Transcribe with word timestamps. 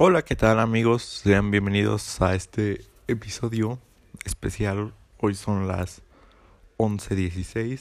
Hola, 0.00 0.22
¿qué 0.22 0.36
tal 0.36 0.60
amigos? 0.60 1.02
Sean 1.02 1.50
bienvenidos 1.50 2.22
a 2.22 2.36
este 2.36 2.84
episodio 3.08 3.80
especial. 4.24 4.94
Hoy 5.18 5.34
son 5.34 5.66
las 5.66 6.02
11.16, 6.76 7.80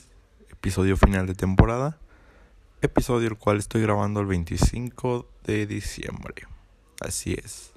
episodio 0.49 0.97
final 0.97 1.27
de 1.27 1.35
temporada. 1.35 1.99
Episodio 2.81 3.27
el 3.27 3.37
cual 3.37 3.57
estoy 3.57 3.83
grabando 3.83 4.19
el 4.19 4.25
25 4.25 5.29
de 5.43 5.67
diciembre. 5.67 6.47
Así 7.01 7.35
es. 7.35 7.71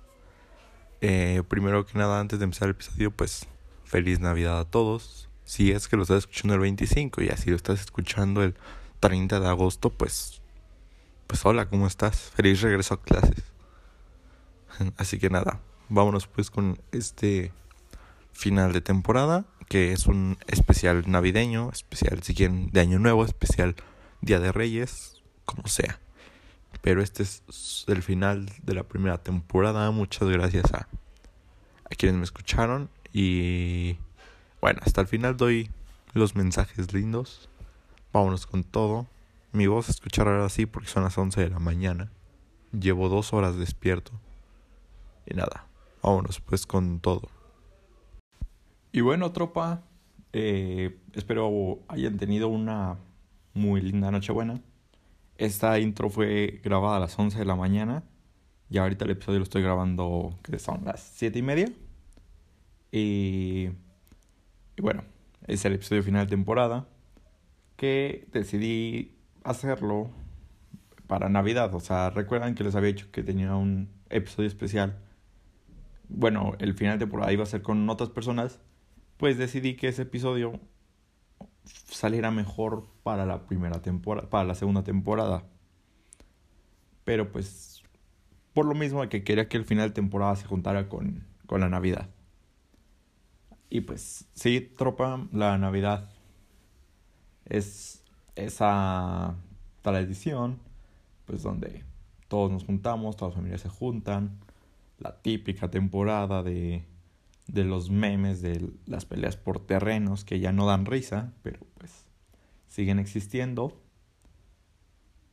Eh, 1.02 1.42
primero 1.46 1.84
que 1.84 1.98
nada, 1.98 2.18
antes 2.18 2.38
de 2.38 2.46
empezar 2.46 2.68
el 2.68 2.76
episodio, 2.76 3.10
pues 3.10 3.46
feliz 3.84 4.20
Navidad 4.20 4.58
a 4.58 4.64
todos. 4.64 5.28
Si 5.44 5.70
es 5.70 5.86
que 5.86 5.96
lo 5.98 6.04
estás 6.04 6.20
escuchando 6.20 6.54
el 6.54 6.60
25 6.60 7.22
y 7.24 7.28
así 7.28 7.50
lo 7.50 7.56
estás 7.56 7.80
escuchando 7.80 8.42
el 8.42 8.54
30 9.00 9.38
de 9.38 9.48
agosto, 9.48 9.90
pues, 9.90 10.40
pues 11.26 11.44
hola, 11.44 11.68
¿cómo 11.68 11.86
estás? 11.86 12.32
Feliz 12.34 12.62
regreso 12.62 12.94
a 12.94 13.02
clases. 13.02 13.50
Así 14.96 15.18
que 15.18 15.30
nada, 15.30 15.60
vámonos 15.88 16.26
pues 16.26 16.50
con 16.50 16.80
este 16.92 17.52
final 18.32 18.72
de 18.72 18.80
temporada, 18.80 19.44
que 19.68 19.92
es 19.92 20.06
un 20.06 20.38
especial 20.46 21.04
navideño, 21.06 21.70
especial 21.70 22.20
de 22.20 22.80
Año 22.80 22.98
Nuevo, 22.98 23.24
especial 23.24 23.76
Día 24.20 24.40
de 24.40 24.52
Reyes, 24.52 25.22
como 25.44 25.66
sea. 25.66 26.00
Pero 26.82 27.02
este 27.02 27.22
es 27.22 27.42
el 27.88 28.02
final 28.02 28.50
de 28.62 28.74
la 28.74 28.84
primera 28.84 29.18
temporada. 29.18 29.90
Muchas 29.90 30.28
gracias 30.28 30.72
a, 30.72 30.88
a 31.84 31.94
quienes 31.96 32.16
me 32.16 32.24
escucharon. 32.24 32.88
Y 33.12 33.98
bueno, 34.60 34.80
hasta 34.84 35.00
el 35.00 35.06
final 35.06 35.36
doy 35.36 35.70
los 36.14 36.34
mensajes 36.36 36.92
lindos. 36.92 37.48
Vámonos 38.12 38.46
con 38.46 38.64
todo. 38.64 39.06
Mi 39.52 39.66
voz 39.66 39.88
escuchar 39.88 40.28
ahora 40.28 40.48
sí 40.48 40.66
porque 40.66 40.88
son 40.88 41.02
las 41.02 41.18
11 41.18 41.40
de 41.40 41.50
la 41.50 41.58
mañana. 41.58 42.10
Llevo 42.72 43.08
dos 43.08 43.32
horas 43.32 43.56
despierto. 43.56 44.12
Y 45.26 45.34
nada, 45.34 45.66
vámonos 46.02 46.40
pues 46.40 46.66
con 46.66 47.00
todo. 47.00 47.28
Y 48.92 49.02
bueno, 49.02 49.30
tropa, 49.32 49.82
eh, 50.32 50.98
espero 51.14 51.80
hayan 51.88 52.16
tenido 52.16 52.48
una 52.48 52.98
muy 53.54 53.80
linda 53.80 54.10
Nochebuena. 54.10 54.60
Esta 55.38 55.78
intro 55.78 56.10
fue 56.10 56.60
grabada 56.62 56.96
a 56.96 57.00
las 57.00 57.18
11 57.18 57.38
de 57.38 57.44
la 57.44 57.56
mañana. 57.56 58.02
Y 58.68 58.78
ahorita 58.78 59.04
el 59.04 59.12
episodio 59.12 59.38
lo 59.38 59.44
estoy 59.44 59.62
grabando, 59.62 60.38
que 60.42 60.58
son 60.58 60.84
las 60.84 61.00
7 61.00 61.38
y 61.38 61.42
media. 61.42 61.72
Y, 62.92 63.70
y 64.76 64.82
bueno, 64.82 65.04
es 65.46 65.64
el 65.64 65.74
episodio 65.74 66.02
final 66.02 66.26
de 66.26 66.30
temporada. 66.30 66.86
Que 67.76 68.28
decidí 68.32 69.16
hacerlo 69.42 70.10
para 71.06 71.28
Navidad. 71.28 71.74
O 71.74 71.80
sea, 71.80 72.10
recuerdan 72.10 72.54
que 72.54 72.64
les 72.64 72.74
había 72.74 72.88
dicho 72.88 73.10
que 73.10 73.22
tenía 73.22 73.54
un 73.56 73.88
episodio 74.10 74.48
especial 74.48 74.98
bueno, 76.10 76.54
el 76.58 76.74
final 76.74 76.98
de 76.98 77.04
temporada 77.06 77.32
iba 77.32 77.42
a 77.44 77.46
ser 77.46 77.62
con 77.62 77.88
otras 77.88 78.10
personas, 78.10 78.60
pues 79.16 79.38
decidí 79.38 79.76
que 79.76 79.88
ese 79.88 80.02
episodio 80.02 80.60
saliera 81.64 82.30
mejor 82.30 82.88
para 83.02 83.26
la 83.26 83.46
primera 83.46 83.82
temporada, 83.82 84.28
para 84.28 84.44
la 84.44 84.54
segunda 84.54 84.82
temporada. 84.82 85.44
Pero 87.04 87.32
pues 87.32 87.82
por 88.52 88.66
lo 88.66 88.74
mismo 88.74 89.08
que 89.08 89.24
quería 89.24 89.48
que 89.48 89.56
el 89.56 89.64
final 89.64 89.88
de 89.88 89.94
temporada 89.94 90.36
se 90.36 90.46
juntara 90.46 90.88
con, 90.88 91.24
con 91.46 91.60
la 91.60 91.68
Navidad. 91.68 92.10
Y 93.68 93.82
pues 93.82 94.26
sí, 94.34 94.60
tropa, 94.60 95.28
la 95.32 95.56
Navidad 95.56 96.10
es 97.44 98.04
esa 98.34 99.36
tradición, 99.82 100.58
pues 101.26 101.42
donde 101.42 101.84
todos 102.28 102.50
nos 102.50 102.64
juntamos, 102.64 103.16
todas 103.16 103.32
las 103.32 103.36
familias 103.36 103.60
se 103.60 103.68
juntan, 103.68 104.40
la 105.00 105.20
típica 105.22 105.70
temporada 105.70 106.42
de, 106.42 106.84
de 107.48 107.64
los 107.64 107.90
memes 107.90 108.42
de 108.42 108.70
las 108.86 109.06
peleas 109.06 109.36
por 109.36 109.66
terrenos 109.66 110.24
que 110.24 110.40
ya 110.40 110.52
no 110.52 110.66
dan 110.66 110.86
risa, 110.86 111.32
pero 111.42 111.60
pues 111.78 112.04
siguen 112.68 112.98
existiendo. 112.98 113.82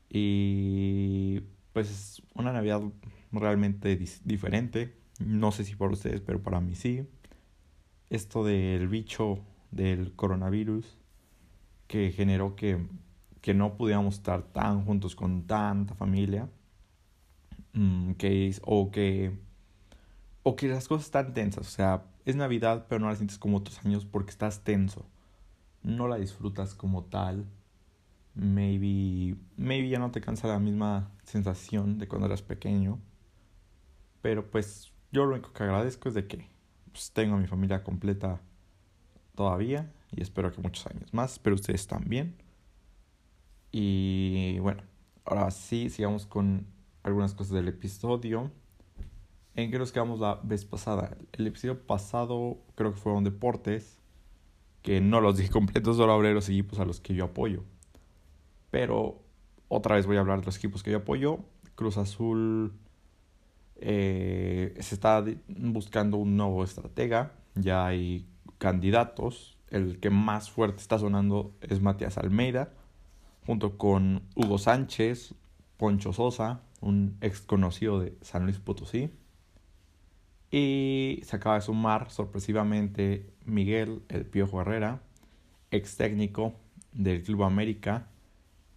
Y 0.09 1.41
pues 1.73 1.89
es 1.89 2.23
una 2.33 2.53
Navidad 2.53 2.81
realmente 3.31 3.97
diferente. 4.23 4.97
No 5.19 5.51
sé 5.51 5.63
si 5.63 5.75
para 5.75 5.91
ustedes, 5.91 6.22
pero 6.22 6.41
para 6.41 6.61
mí 6.61 6.75
sí. 6.75 7.07
Esto 8.09 8.44
del 8.44 8.88
bicho 8.88 9.39
del 9.72 10.13
coronavirus 10.16 10.97
que 11.88 12.11
generó 12.11 12.55
que, 12.55 12.85
que 13.41 13.53
no 13.53 13.75
pudiéramos 13.75 14.16
estar 14.16 14.44
tan 14.44 14.85
juntos 14.85 15.16
con 15.16 15.45
tanta 15.45 15.94
familia. 15.94 16.49
Mm, 17.73 18.13
que, 18.13 18.55
o 18.63 18.89
que 18.91 19.38
o 20.47 20.56
que 20.56 20.69
las 20.69 20.88
cosas 20.88 21.08
están 21.08 21.34
tensas. 21.34 21.68
O 21.68 21.69
sea, 21.69 22.06
es 22.24 22.38
Navidad, 22.38 22.85
pero 22.88 23.02
no 23.02 23.09
la 23.09 23.18
sientes 23.18 23.38
como 23.38 23.58
otros 23.58 23.85
años 23.85 24.06
porque 24.06 24.31
estás 24.31 24.63
tenso. 24.63 25.06
No 25.84 26.08
la 26.08 26.16
disfrutas 26.16 26.74
como 26.74 27.03
tal. 27.03 27.46
Maybe, 28.34 29.35
maybe 29.58 29.90
ya 29.90 30.00
no 30.00 30.09
te 30.12 30.22
cansa 30.22 30.47
la 30.47 30.59
misma 30.59 31.12
sensación 31.24 31.97
de 31.97 32.08
cuando 32.08 32.28
eras 32.28 32.44
pequeño. 32.44 32.97
Pero 34.22 34.50
pues 34.50 34.94
yo 35.12 35.25
lo 35.25 35.34
único 35.34 35.52
que 35.52 35.63
agradezco 35.63 36.08
es 36.08 36.16
de 36.16 36.28
que 36.28 36.47
pues, 36.94 37.12
tengo 37.12 37.35
a 37.35 37.40
mi 37.40 37.47
familia 37.47 37.84
completa 37.84 38.40
todavía 39.35 39.91
y 40.16 40.22
espero 40.22 40.53
que 40.53 40.62
muchos 40.62 40.88
años 40.88 41.14
más. 41.14 41.40
Pero 41.40 41.56
ustedes 41.56 41.88
también. 41.88 42.38
Y 43.74 44.59
bueno, 44.59 44.84
ahora 45.25 45.52
sí, 45.52 45.90
sigamos 45.90 46.25
con 46.25 46.68
algunas 47.03 47.34
cosas 47.34 47.52
del 47.52 47.68
episodio. 47.68 48.50
¿En 49.57 49.72
qué 49.72 49.79
nos 49.79 49.91
quedamos 49.91 50.19
la 50.19 50.40
vez 50.44 50.66
pasada? 50.66 51.18
El 51.31 51.47
episodio 51.47 51.81
pasado 51.81 52.59
creo 52.75 52.94
que 52.94 53.00
fueron 53.00 53.23
deportes, 53.23 53.97
que 54.84 55.01
no 55.01 55.19
los 55.19 55.35
dije 55.35 55.50
completos, 55.51 55.97
solo 55.97 56.13
hablé 56.13 56.28
de 56.28 56.35
los 56.35 56.47
equipos 56.47 56.79
a 56.79 56.85
los 56.85 57.01
que 57.01 57.16
yo 57.16 57.25
apoyo. 57.25 57.63
Pero 58.69 59.19
otra 59.67 59.96
vez 59.96 60.06
voy 60.06 60.17
a 60.17 60.19
hablar 60.19 60.41
de 60.41 60.46
los 60.46 60.57
equipos 60.57 60.84
que 60.84 60.91
yo 60.91 60.97
apoyo. 60.97 61.40
Cruz 61.73 61.97
Azul 61.97 62.72
eh, 63.78 64.75
se 64.79 64.94
está 64.94 65.25
buscando 65.47 66.17
un 66.17 66.38
nuevo 66.38 66.63
estratega, 66.63 67.31
ya 67.56 67.88
hay 67.88 68.28
candidatos. 68.59 69.57
El 69.72 70.00
que 70.00 70.12
más 70.12 70.51
fuerte 70.51 70.81
está 70.81 71.00
sonando 71.00 71.56
es 71.62 71.81
Matías 71.81 72.19
Almeida, 72.19 72.73
junto 73.47 73.75
con 73.79 74.22
Hugo 74.35 74.59
Sánchez, 74.59 75.34
Poncho 75.78 76.13
Sosa, 76.13 76.62
un 76.79 77.17
ex 77.22 77.41
conocido 77.41 78.00
de 78.00 78.16
San 78.22 78.44
Luis 78.44 78.59
Potosí 78.59 79.09
y 80.52 81.22
se 81.24 81.35
acaba 81.35 81.56
de 81.56 81.62
sumar 81.62 82.09
sorpresivamente 82.09 83.25
Miguel 83.46 84.02
El 84.09 84.25
Piojo 84.25 84.62
Herrera, 84.62 85.02
ex 85.72 85.97
técnico 85.97 86.53
del 86.94 87.24
Club 87.24 87.44
América, 87.44 88.08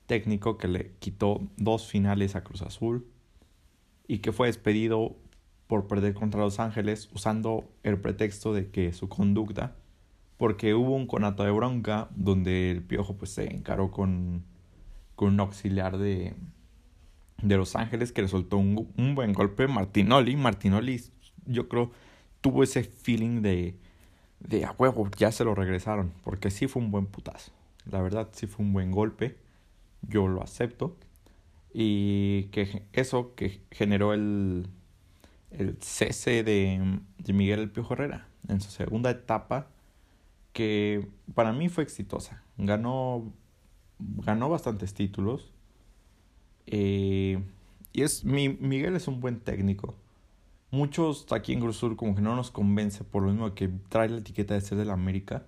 técnico 0.06 0.58
que 0.58 0.68
le 0.68 0.92
quitó 0.98 1.40
dos 1.56 1.86
finales 1.86 2.34
a 2.34 2.42
Cruz 2.42 2.62
Azul 2.62 3.06
y 4.08 4.18
que 4.18 4.32
fue 4.32 4.48
despedido 4.48 5.16
por 5.68 5.86
perder 5.86 6.14
contra 6.14 6.40
Los 6.40 6.58
Ángeles 6.58 7.08
usando 7.14 7.70
el 7.84 8.00
pretexto 8.00 8.52
de 8.52 8.70
que 8.70 8.92
su 8.92 9.08
conducta, 9.08 9.76
porque 10.36 10.74
hubo 10.74 10.96
un 10.96 11.06
conato 11.06 11.44
de 11.44 11.52
bronca 11.52 12.08
donde 12.16 12.72
el 12.72 12.82
Piojo 12.82 13.16
pues 13.16 13.30
se 13.30 13.44
encaró 13.54 13.92
con, 13.92 14.42
con 15.14 15.34
un 15.34 15.40
auxiliar 15.40 15.98
de, 15.98 16.34
de 17.40 17.56
Los 17.56 17.76
Ángeles 17.76 18.10
que 18.10 18.22
le 18.22 18.28
soltó 18.28 18.56
un, 18.56 18.92
un 18.96 19.14
buen 19.14 19.32
golpe 19.32 19.68
Martinoli. 19.68 20.34
Martinoli 20.34 21.00
yo 21.46 21.68
creo, 21.68 21.90
tuvo 22.40 22.62
ese 22.62 22.84
feeling 22.84 23.42
de, 23.42 23.74
de 24.40 24.64
a 24.64 24.72
huevo, 24.72 25.08
ya 25.16 25.32
se 25.32 25.44
lo 25.44 25.54
regresaron, 25.54 26.12
porque 26.24 26.50
sí 26.50 26.66
fue 26.66 26.82
un 26.82 26.90
buen 26.90 27.06
putazo. 27.06 27.52
La 27.90 28.00
verdad, 28.02 28.28
sí 28.32 28.46
fue 28.46 28.64
un 28.64 28.72
buen 28.72 28.90
golpe, 28.90 29.36
yo 30.02 30.28
lo 30.28 30.42
acepto. 30.42 30.96
Y 31.72 32.44
que 32.44 32.82
eso 32.92 33.34
que 33.36 33.60
generó 33.70 34.12
el, 34.12 34.66
el 35.50 35.76
cese 35.80 36.42
de, 36.42 37.00
Miguel 37.32 37.60
El 37.60 37.70
Piojo 37.70 37.94
Herrera 37.94 38.26
en 38.48 38.60
su 38.60 38.70
segunda 38.70 39.10
etapa, 39.10 39.68
que 40.52 41.06
para 41.34 41.52
mí 41.52 41.68
fue 41.68 41.84
exitosa. 41.84 42.42
Ganó, 42.56 43.32
ganó 43.98 44.48
bastantes 44.48 44.94
títulos. 44.94 45.52
Eh, 46.66 47.42
y 47.92 48.02
es, 48.02 48.24
mi, 48.24 48.48
Miguel 48.48 48.96
es 48.96 49.08
un 49.08 49.20
buen 49.20 49.40
técnico. 49.40 49.94
Muchos 50.70 51.26
aquí 51.32 51.52
en 51.52 51.60
Cruz 51.60 51.76
Sur 51.76 51.96
como 51.96 52.14
que 52.14 52.22
no 52.22 52.36
nos 52.36 52.50
convence 52.50 53.04
por 53.04 53.22
lo 53.22 53.30
mismo 53.30 53.54
que 53.54 53.68
trae 53.88 54.08
la 54.08 54.18
etiqueta 54.18 54.54
de 54.54 54.60
ser 54.60 54.78
del 54.78 54.90
América. 54.90 55.46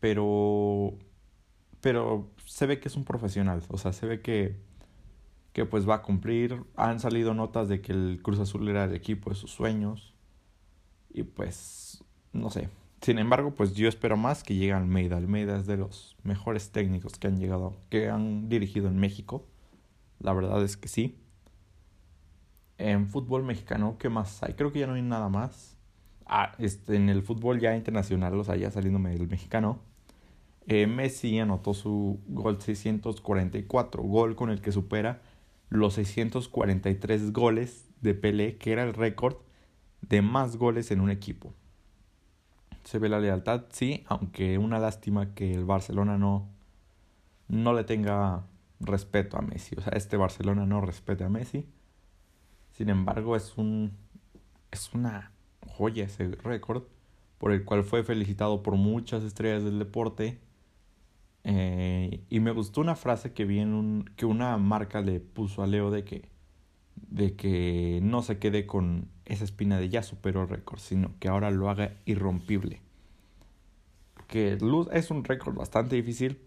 Pero 0.00 0.98
pero 1.80 2.30
se 2.44 2.66
ve 2.66 2.80
que 2.80 2.88
es 2.88 2.96
un 2.96 3.04
profesional, 3.04 3.62
o 3.68 3.78
sea, 3.78 3.92
se 3.92 4.06
ve 4.06 4.20
que 4.22 4.56
que 5.52 5.66
pues 5.66 5.88
va 5.88 5.96
a 5.96 6.02
cumplir. 6.02 6.62
Han 6.76 7.00
salido 7.00 7.34
notas 7.34 7.68
de 7.68 7.80
que 7.80 7.92
el 7.92 8.20
Cruz 8.22 8.38
Azul 8.38 8.68
era 8.68 8.84
el 8.84 8.94
equipo 8.94 9.30
de 9.30 9.36
sus 9.36 9.50
sueños. 9.50 10.14
Y 11.10 11.24
pues 11.24 12.04
no 12.32 12.50
sé. 12.50 12.68
Sin 13.02 13.18
embargo, 13.18 13.54
pues 13.54 13.74
yo 13.74 13.88
espero 13.88 14.16
más 14.16 14.42
que 14.42 14.54
llegue 14.54 14.72
Almeida. 14.72 15.16
Almeida 15.16 15.56
es 15.56 15.66
de 15.66 15.76
los 15.76 16.16
mejores 16.22 16.70
técnicos 16.70 17.18
que 17.18 17.28
han 17.28 17.38
llegado, 17.38 17.76
que 17.90 18.08
han 18.08 18.48
dirigido 18.48 18.88
en 18.88 18.98
México. 18.98 19.46
La 20.20 20.32
verdad 20.32 20.62
es 20.62 20.76
que 20.76 20.88
sí. 20.88 21.18
En 22.78 23.08
fútbol 23.08 23.42
mexicano, 23.42 23.96
¿qué 23.98 24.08
más 24.08 24.42
hay? 24.42 24.54
Creo 24.54 24.72
que 24.72 24.80
ya 24.80 24.86
no 24.86 24.94
hay 24.94 25.02
nada 25.02 25.28
más. 25.28 25.76
Ah, 26.26 26.54
este, 26.58 26.96
en 26.96 27.08
el 27.08 27.22
fútbol 27.22 27.58
ya 27.60 27.76
internacional, 27.76 28.34
o 28.38 28.44
sea, 28.44 28.56
ya 28.56 28.70
saliéndome 28.70 29.10
del 29.10 29.28
mexicano. 29.28 29.80
Eh, 30.66 30.86
Messi 30.86 31.38
anotó 31.38 31.74
su 31.74 32.20
gol 32.28 32.60
644, 32.60 34.02
gol 34.02 34.36
con 34.36 34.50
el 34.50 34.60
que 34.60 34.70
supera 34.70 35.22
los 35.70 35.94
643 35.94 37.32
goles 37.32 37.88
de 38.00 38.14
Pelé, 38.14 38.58
que 38.58 38.72
era 38.72 38.84
el 38.84 38.94
récord 38.94 39.36
de 40.02 40.22
más 40.22 40.56
goles 40.56 40.90
en 40.90 41.00
un 41.00 41.10
equipo. 41.10 41.54
Se 42.84 42.98
ve 42.98 43.08
la 43.08 43.20
lealtad, 43.20 43.64
sí, 43.70 44.04
aunque 44.08 44.58
una 44.58 44.78
lástima 44.78 45.34
que 45.34 45.52
el 45.54 45.64
Barcelona 45.64 46.16
no, 46.18 46.48
no 47.48 47.72
le 47.72 47.84
tenga 47.84 48.46
respeto 48.80 49.36
a 49.36 49.42
Messi. 49.42 49.74
O 49.76 49.80
sea, 49.80 49.92
este 49.94 50.16
Barcelona 50.16 50.66
no 50.66 50.80
respete 50.80 51.24
a 51.24 51.28
Messi. 51.28 51.66
Sin 52.78 52.90
embargo, 52.90 53.34
es 53.34 53.58
un 53.58 53.90
es 54.70 54.94
una 54.94 55.32
joya 55.66 56.04
ese 56.04 56.28
récord 56.28 56.84
por 57.38 57.50
el 57.50 57.64
cual 57.64 57.82
fue 57.82 58.04
felicitado 58.04 58.62
por 58.62 58.76
muchas 58.76 59.24
estrellas 59.24 59.64
del 59.64 59.80
deporte 59.80 60.38
eh, 61.42 62.22
y 62.30 62.38
me 62.38 62.52
gustó 62.52 62.80
una 62.80 62.94
frase 62.94 63.32
que 63.32 63.44
vi 63.44 63.58
en 63.58 63.74
un, 63.74 64.04
que 64.14 64.26
una 64.26 64.56
marca 64.58 65.00
le 65.00 65.18
puso 65.18 65.64
a 65.64 65.66
Leo 65.66 65.90
de 65.90 66.04
que, 66.04 66.28
de 66.94 67.34
que 67.34 67.98
no 68.00 68.22
se 68.22 68.38
quede 68.38 68.64
con 68.64 69.08
esa 69.24 69.42
espina 69.42 69.80
de 69.80 69.88
ya 69.88 70.04
superó 70.04 70.42
el 70.42 70.48
récord, 70.48 70.78
sino 70.78 71.18
que 71.18 71.26
ahora 71.26 71.50
lo 71.50 71.70
haga 71.70 71.96
irrompible. 72.04 72.80
Que 74.28 74.56
es 74.92 75.10
un 75.10 75.24
récord 75.24 75.56
bastante 75.56 75.96
difícil, 75.96 76.38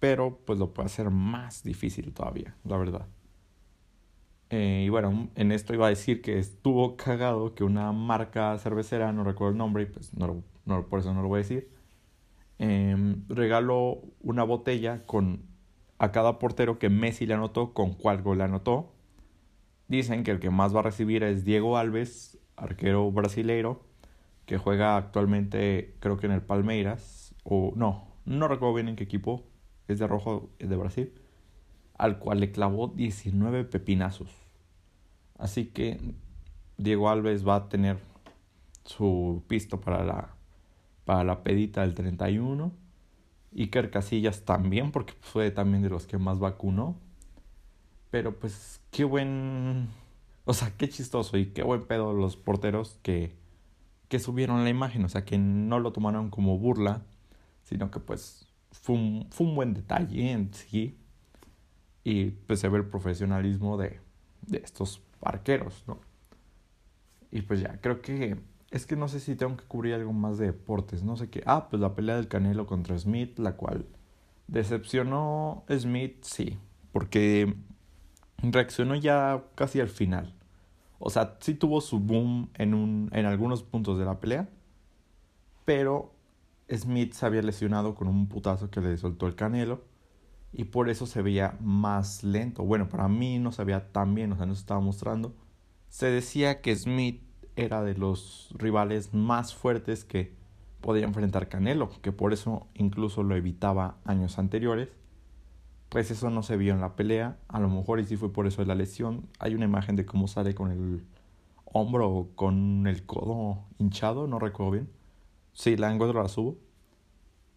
pero 0.00 0.40
pues 0.44 0.58
lo 0.58 0.74
puede 0.74 0.86
hacer 0.86 1.10
más 1.10 1.62
difícil 1.62 2.12
todavía, 2.12 2.56
la 2.64 2.78
verdad. 2.78 3.06
Eh, 4.50 4.84
y 4.86 4.88
bueno, 4.88 5.28
en 5.34 5.52
esto 5.52 5.74
iba 5.74 5.86
a 5.86 5.90
decir 5.90 6.22
que 6.22 6.38
estuvo 6.38 6.96
cagado 6.96 7.54
que 7.54 7.64
una 7.64 7.92
marca 7.92 8.56
cervecera, 8.58 9.12
no 9.12 9.24
recuerdo 9.24 9.52
el 9.52 9.58
nombre, 9.58 9.82
y 9.84 9.86
pues 9.86 10.14
no, 10.16 10.42
no, 10.64 10.86
por 10.86 11.00
eso 11.00 11.12
no 11.12 11.22
lo 11.22 11.28
voy 11.28 11.38
a 11.38 11.42
decir, 11.42 11.70
eh, 12.58 13.16
regaló 13.28 14.00
una 14.20 14.44
botella 14.44 15.04
con 15.06 15.42
a 15.98 16.12
cada 16.12 16.38
portero 16.38 16.78
que 16.78 16.90
Messi 16.90 17.26
le 17.26 17.34
anotó, 17.34 17.74
con 17.74 17.94
cuál 17.94 18.22
gol 18.22 18.38
le 18.38 18.44
anotó. 18.44 18.92
Dicen 19.88 20.22
que 20.24 20.30
el 20.30 20.40
que 20.40 20.50
más 20.50 20.74
va 20.74 20.80
a 20.80 20.82
recibir 20.84 21.24
es 21.24 21.44
Diego 21.44 21.76
Alves, 21.76 22.38
arquero 22.56 23.10
brasileiro, 23.10 23.82
que 24.46 24.58
juega 24.58 24.96
actualmente 24.96 25.96
creo 26.00 26.18
que 26.18 26.26
en 26.26 26.32
el 26.32 26.42
Palmeiras, 26.42 27.34
o 27.44 27.72
no, 27.76 28.08
no 28.24 28.48
recuerdo 28.48 28.74
bien 28.74 28.88
en 28.88 28.96
qué 28.96 29.04
equipo, 29.04 29.44
es 29.88 29.98
de 29.98 30.06
rojo, 30.06 30.50
es 30.58 30.68
de 30.68 30.76
Brasil, 30.76 31.12
al 31.98 32.18
cual 32.18 32.40
le 32.40 32.52
clavó 32.52 32.88
19 32.88 33.64
pepinazos. 33.64 34.30
Así 35.36 35.66
que 35.66 36.00
Diego 36.78 37.10
Alves 37.10 37.46
va 37.46 37.56
a 37.56 37.68
tener 37.68 37.98
su 38.84 39.42
pisto 39.46 39.80
para 39.80 40.04
la 40.04 40.38
para 41.08 41.24
la 41.24 41.42
pedita 41.42 41.80
del 41.80 41.94
31. 41.94 42.70
Iker 43.56 43.90
Casillas 43.90 44.44
también, 44.44 44.92
porque 44.92 45.14
fue 45.22 45.50
también 45.50 45.82
de 45.82 45.88
los 45.88 46.06
que 46.06 46.18
más 46.18 46.38
vacunó. 46.38 46.96
Pero 48.10 48.38
pues 48.38 48.82
qué 48.90 49.04
buen... 49.04 49.88
O 50.44 50.52
sea, 50.52 50.70
qué 50.76 50.86
chistoso 50.86 51.38
y 51.38 51.46
qué 51.46 51.62
buen 51.62 51.86
pedo 51.86 52.12
los 52.12 52.36
porteros 52.36 52.98
que, 53.02 53.34
que 54.08 54.18
subieron 54.18 54.64
la 54.64 54.68
imagen. 54.68 55.02
O 55.02 55.08
sea, 55.08 55.24
que 55.24 55.38
no 55.38 55.80
lo 55.80 55.94
tomaron 55.94 56.28
como 56.28 56.58
burla, 56.58 57.00
sino 57.62 57.90
que 57.90 58.00
pues 58.00 58.46
fue 58.70 59.24
fue 59.30 59.46
un 59.46 59.54
buen 59.54 59.72
detalle 59.72 60.30
en 60.30 60.52
sí. 60.52 60.98
Y 62.04 62.30
pues 62.30 62.60
se 62.60 62.68
ve 62.68 62.78
el 62.78 62.86
profesionalismo 62.86 63.76
de, 63.76 64.00
de 64.42 64.58
estos 64.58 65.02
arqueros, 65.20 65.84
¿no? 65.86 65.98
Y 67.30 67.42
pues 67.42 67.60
ya, 67.60 67.80
creo 67.80 68.00
que 68.00 68.38
es 68.70 68.86
que 68.86 68.96
no 68.96 69.08
sé 69.08 69.20
si 69.20 69.34
tengo 69.34 69.56
que 69.56 69.64
cubrir 69.64 69.94
algo 69.94 70.12
más 70.12 70.38
de 70.38 70.46
deportes, 70.46 71.02
no 71.02 71.16
sé 71.16 71.30
qué. 71.30 71.42
Ah, 71.46 71.68
pues 71.70 71.80
la 71.80 71.94
pelea 71.94 72.16
del 72.16 72.28
Canelo 72.28 72.66
contra 72.66 72.98
Smith, 72.98 73.38
la 73.38 73.56
cual 73.56 73.86
decepcionó 74.46 75.64
Smith, 75.70 76.22
sí, 76.22 76.58
porque 76.92 77.54
reaccionó 78.38 78.94
ya 78.94 79.44
casi 79.54 79.80
al 79.80 79.88
final. 79.88 80.34
O 80.98 81.10
sea, 81.10 81.36
sí 81.40 81.54
tuvo 81.54 81.80
su 81.80 82.00
boom 82.00 82.50
en, 82.54 82.74
un, 82.74 83.10
en 83.12 83.26
algunos 83.26 83.62
puntos 83.62 83.98
de 83.98 84.04
la 84.04 84.20
pelea, 84.20 84.48
pero 85.64 86.12
Smith 86.70 87.12
se 87.12 87.24
había 87.24 87.42
lesionado 87.42 87.94
con 87.94 88.08
un 88.08 88.26
putazo 88.26 88.70
que 88.70 88.80
le 88.80 88.96
soltó 88.96 89.26
el 89.26 89.34
Canelo 89.34 89.82
y 90.52 90.64
por 90.64 90.88
eso 90.88 91.06
se 91.06 91.22
veía 91.22 91.56
más 91.60 92.24
lento. 92.24 92.64
Bueno, 92.64 92.88
para 92.88 93.08
mí 93.08 93.38
no 93.38 93.52
se 93.52 93.64
veía 93.64 93.92
tan 93.92 94.14
bien, 94.14 94.32
o 94.32 94.36
sea, 94.36 94.46
no 94.46 94.54
se 94.54 94.60
estaba 94.60 94.80
mostrando. 94.80 95.34
Se 95.88 96.06
decía 96.06 96.60
que 96.60 96.74
Smith 96.74 97.22
era 97.56 97.82
de 97.82 97.94
los 97.94 98.54
rivales 98.56 99.14
más 99.14 99.54
fuertes 99.54 100.04
que 100.04 100.32
podía 100.80 101.04
enfrentar 101.04 101.48
Canelo, 101.48 101.90
que 102.02 102.12
por 102.12 102.32
eso 102.32 102.68
incluso 102.74 103.22
lo 103.22 103.36
evitaba 103.36 103.98
años 104.04 104.38
anteriores. 104.38 104.88
Pues 105.88 106.10
eso 106.10 106.30
no 106.30 106.42
se 106.42 106.56
vio 106.56 106.74
en 106.74 106.80
la 106.80 106.96
pelea, 106.96 107.38
a 107.48 107.60
lo 107.60 107.68
mejor 107.68 107.98
y 108.00 108.04
sí 108.04 108.16
fue 108.16 108.32
por 108.32 108.46
eso 108.46 108.62
de 108.62 108.68
la 108.68 108.74
lesión. 108.74 109.26
Hay 109.38 109.54
una 109.54 109.64
imagen 109.64 109.96
de 109.96 110.04
cómo 110.04 110.28
sale 110.28 110.54
con 110.54 110.70
el 110.70 111.04
hombro 111.64 112.10
o 112.10 112.28
con 112.34 112.86
el 112.86 113.04
codo 113.06 113.64
hinchado, 113.78 114.26
no 114.26 114.38
recuerdo 114.38 114.72
bien. 114.72 114.90
Sí, 115.52 115.76
la 115.76 115.92
encuentro, 115.92 116.22
la 116.22 116.28
subo. 116.28 116.56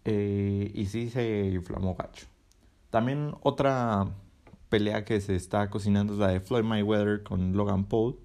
Eh, 0.06 0.72
y 0.74 0.86
sí 0.88 1.10
se 1.10 1.50
inflamó 1.50 1.96
gacho. 1.96 2.26
También 2.92 3.34
otra 3.42 4.08
pelea 4.70 5.04
que 5.06 5.20
se 5.22 5.36
está 5.36 5.70
cocinando 5.72 6.14
es 6.14 6.20
la 6.20 6.28
de 6.28 6.40
Floyd 6.42 6.64
Mayweather 6.64 7.24
con 7.24 7.54
Logan 7.54 7.86
Paul 7.86 8.20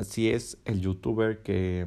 Así 0.00 0.30
es 0.30 0.56
el 0.64 0.80
youtuber 0.80 1.42
que 1.42 1.86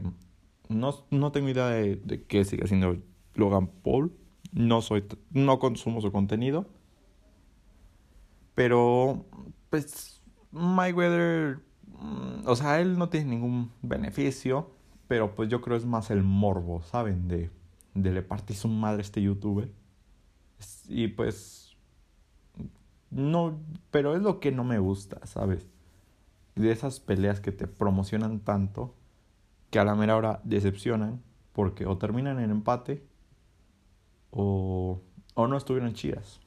no, 0.69 0.93
no 1.09 1.31
tengo 1.31 1.49
idea 1.49 1.67
de, 1.69 1.95
de 1.95 2.23
qué 2.23 2.45
sigue 2.45 2.63
haciendo 2.63 2.97
Logan 3.33 3.67
Paul. 3.67 4.13
No 4.51 4.83
soy 4.83 5.03
no 5.31 5.57
consumo 5.57 5.99
su 5.99 6.11
contenido. 6.11 6.67
Pero 8.53 9.25
pues 9.71 10.21
Mayweather 10.51 11.59
mm, 11.87 12.47
o 12.47 12.55
sea, 12.55 12.79
él 12.81 12.99
no 12.99 13.09
tiene 13.09 13.31
ningún 13.31 13.71
beneficio, 13.81 14.69
pero 15.07 15.33
pues 15.33 15.49
yo 15.49 15.61
creo 15.61 15.75
es 15.75 15.85
más 15.85 16.11
el 16.11 16.21
morbo, 16.21 16.83
¿saben? 16.83 17.27
De, 17.27 17.49
de 17.95 18.11
le 18.11 18.21
partir 18.21 18.55
su 18.55 18.67
madre 18.67 18.99
a 18.99 19.01
este 19.01 19.23
youtuber. 19.23 19.71
Y 20.87 21.07
pues 21.07 21.62
no, 23.13 23.60
pero 23.92 24.15
es 24.15 24.21
lo 24.21 24.39
que 24.39 24.51
no 24.51 24.63
me 24.63 24.80
gusta, 24.80 25.25
¿sabes? 25.25 25.68
de 26.56 26.71
esas 26.71 27.00
peleas 27.00 27.39
que 27.39 27.51
te 27.51 27.68
promocionan 27.68 28.39
tanto 28.39 28.94
que 29.70 29.79
a 29.79 29.84
la 29.84 29.96
mera 29.96 30.15
hora 30.15 30.39
decepcionan 30.43 31.22
porque 31.51 31.86
o 31.86 31.98
terminan 31.98 32.39
en 32.39 32.51
empate 32.51 33.03
o, 34.32 35.01
o 35.34 35.48
no 35.48 35.58
estuvieron 35.58 35.93
chidas. 35.93 36.39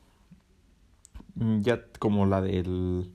Mm, 1.34 1.60
ya 1.60 1.84
como 1.98 2.26
la 2.26 2.40
del 2.40 3.12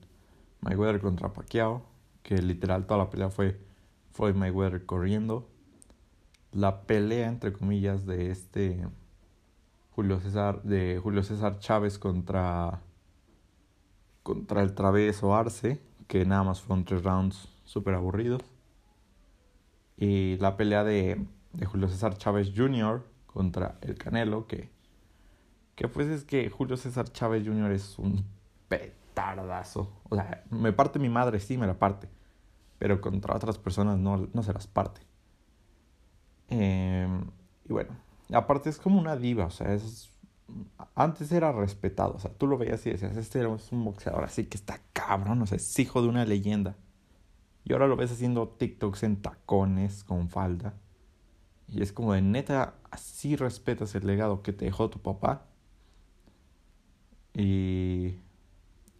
Mayweather 0.60 1.00
contra 1.00 1.32
Pacquiao, 1.32 1.82
que 2.22 2.40
literal 2.40 2.86
toda 2.86 2.98
la 2.98 3.10
pelea 3.10 3.30
fue, 3.30 3.58
fue 4.12 4.32
Mayweather 4.32 4.86
corriendo. 4.86 5.48
La 6.52 6.82
pelea, 6.82 7.28
entre 7.28 7.52
comillas, 7.52 8.04
de 8.06 8.30
este 8.30 8.86
Julio 9.90 10.20
César, 10.20 10.62
de 10.62 11.00
Julio 11.02 11.22
César 11.22 11.58
Chávez 11.58 11.98
contra, 11.98 12.82
contra 14.22 14.62
el 14.62 14.74
traveso 14.74 15.34
Arce, 15.34 15.80
que 16.08 16.24
nada 16.24 16.42
más 16.42 16.60
fueron 16.60 16.84
tres 16.84 17.02
rounds 17.02 17.48
súper 17.64 17.94
aburridos. 17.94 18.42
Y 19.96 20.36
la 20.38 20.56
pelea 20.56 20.84
de, 20.84 21.24
de, 21.52 21.66
Julio 21.66 21.88
César 21.88 22.16
Chávez 22.16 22.52
Jr. 22.54 23.04
contra 23.26 23.78
el 23.82 23.96
Canelo, 23.96 24.46
que, 24.46 24.70
que 25.74 25.88
pues 25.88 26.08
es 26.08 26.24
que 26.24 26.50
Julio 26.50 26.76
César 26.76 27.10
Chávez 27.12 27.46
Jr. 27.46 27.72
es 27.72 27.98
un 27.98 28.24
petardazo. 28.68 29.92
O 30.08 30.16
sea, 30.16 30.44
me 30.50 30.72
parte 30.72 30.98
mi 30.98 31.08
madre, 31.08 31.40
sí, 31.40 31.56
me 31.56 31.66
la 31.66 31.78
parte. 31.78 32.08
Pero 32.78 33.00
contra 33.00 33.36
otras 33.36 33.58
personas 33.58 33.98
no, 33.98 34.28
no 34.32 34.42
se 34.42 34.52
las 34.52 34.66
parte. 34.66 35.02
Eh, 36.48 37.08
y 37.64 37.72
bueno, 37.72 37.96
aparte 38.32 38.68
es 38.68 38.78
como 38.78 38.98
una 38.98 39.16
diva, 39.16 39.46
o 39.46 39.50
sea, 39.50 39.72
es 39.72 40.11
antes 40.94 41.32
era 41.32 41.52
respetado, 41.52 42.14
o 42.14 42.18
sea, 42.18 42.32
tú 42.32 42.46
lo 42.46 42.58
veías 42.58 42.84
y 42.86 42.90
decías, 42.90 43.16
este 43.16 43.40
es 43.40 43.72
un 43.72 43.84
boxeador 43.84 44.24
así 44.24 44.44
que 44.46 44.56
está 44.56 44.80
cabrón, 44.92 45.42
o 45.42 45.46
sea, 45.46 45.56
es 45.56 45.78
hijo 45.78 46.02
de 46.02 46.08
una 46.08 46.24
leyenda. 46.24 46.76
Y 47.64 47.72
ahora 47.72 47.86
lo 47.86 47.96
ves 47.96 48.10
haciendo 48.12 48.48
TikToks 48.48 49.04
en 49.04 49.22
tacones, 49.22 50.04
con 50.04 50.28
falda. 50.28 50.74
Y 51.68 51.82
es 51.82 51.92
como 51.92 52.12
de 52.12 52.22
neta, 52.22 52.74
así 52.90 53.36
respetas 53.36 53.94
el 53.94 54.06
legado 54.06 54.42
que 54.42 54.52
te 54.52 54.64
dejó 54.64 54.90
tu 54.90 54.98
papá. 54.98 55.46
Y, 57.34 58.18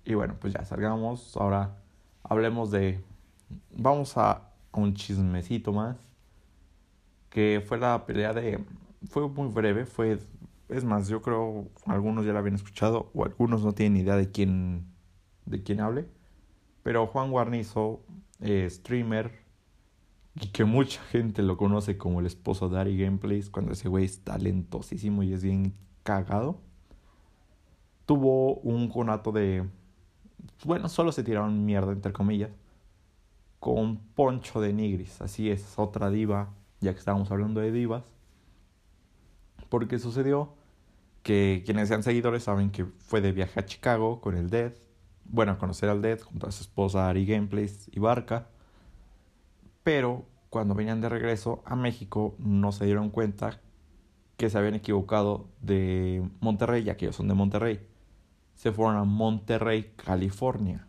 y 0.04 0.14
bueno, 0.14 0.37
pues 0.40 0.54
ya 0.54 0.64
salgamos. 0.64 1.37
Ahora 1.37 1.76
hablemos 2.23 2.71
de... 2.71 3.04
Vamos 3.76 4.16
a 4.16 4.52
un 4.73 4.94
chismecito 4.94 5.73
más. 5.73 5.97
Que 7.30 7.62
fue 7.66 7.78
la 7.78 8.06
pelea 8.06 8.32
de... 8.32 8.64
Fue 9.09 9.28
muy 9.28 9.49
breve, 9.49 9.85
fue 9.85 10.18
es 10.72 10.84
más, 10.84 11.08
yo 11.08 11.22
creo 11.22 11.68
algunos 11.86 12.24
ya 12.24 12.32
la 12.32 12.40
habían 12.40 12.54
escuchado 12.54 13.10
o 13.14 13.24
algunos 13.24 13.64
no 13.64 13.72
tienen 13.72 14.02
idea 14.02 14.16
de 14.16 14.30
quién, 14.30 14.86
de 15.46 15.62
quién 15.62 15.80
hable. 15.80 16.06
Pero 16.82 17.06
Juan 17.06 17.30
Guarnizo 17.30 18.00
eh, 18.40 18.68
streamer, 18.68 19.42
y 20.34 20.48
que 20.48 20.64
mucha 20.64 21.02
gente 21.04 21.42
lo 21.42 21.56
conoce 21.56 21.98
como 21.98 22.20
el 22.20 22.26
esposo 22.26 22.68
de 22.68 22.80
Ari 22.80 22.96
Gameplays, 22.96 23.50
cuando 23.50 23.72
ese 23.72 23.88
güey 23.88 24.06
es 24.06 24.20
talentosísimo 24.24 25.22
y 25.22 25.32
es 25.32 25.42
bien 25.42 25.74
cagado, 26.02 26.60
tuvo 28.06 28.54
un 28.56 28.88
conato 28.88 29.30
de... 29.32 29.68
Bueno, 30.64 30.88
solo 30.88 31.12
se 31.12 31.22
tiraron 31.22 31.64
mierda, 31.64 31.92
entre 31.92 32.12
comillas, 32.12 32.50
con 33.60 33.98
Poncho 33.98 34.60
de 34.60 34.72
Nigris. 34.72 35.20
Así 35.20 35.50
es, 35.50 35.78
otra 35.78 36.10
diva, 36.10 36.54
ya 36.80 36.92
que 36.92 36.98
estábamos 36.98 37.30
hablando 37.30 37.60
de 37.60 37.70
divas. 37.70 38.04
Porque 39.68 39.98
sucedió 39.98 40.54
que 41.22 41.62
quienes 41.64 41.88
sean 41.88 42.02
seguidores 42.02 42.44
saben 42.44 42.70
que 42.70 42.84
fue 42.84 43.20
de 43.20 43.32
viaje 43.32 43.60
a 43.60 43.64
Chicago 43.64 44.20
con 44.20 44.36
el 44.36 44.50
Dead. 44.50 44.72
Bueno, 45.24 45.58
conocer 45.58 45.88
al 45.88 46.02
Dead 46.02 46.20
junto 46.20 46.46
a 46.46 46.52
su 46.52 46.62
esposa 46.62 47.08
Ari 47.08 47.26
Gameplays 47.26 47.88
y 47.92 48.00
Barca. 48.00 48.48
Pero 49.82 50.26
cuando 50.50 50.74
venían 50.74 51.00
de 51.00 51.08
regreso 51.08 51.62
a 51.64 51.76
México 51.76 52.34
no 52.38 52.72
se 52.72 52.84
dieron 52.84 53.10
cuenta 53.10 53.60
que 54.36 54.50
se 54.50 54.58
habían 54.58 54.74
equivocado 54.74 55.48
de 55.60 56.28
Monterrey, 56.40 56.82
ya 56.84 56.96
que 56.96 57.06
ellos 57.06 57.16
son 57.16 57.28
de 57.28 57.34
Monterrey. 57.34 57.86
Se 58.54 58.72
fueron 58.72 58.96
a 58.96 59.04
Monterrey, 59.04 59.92
California. 59.96 60.86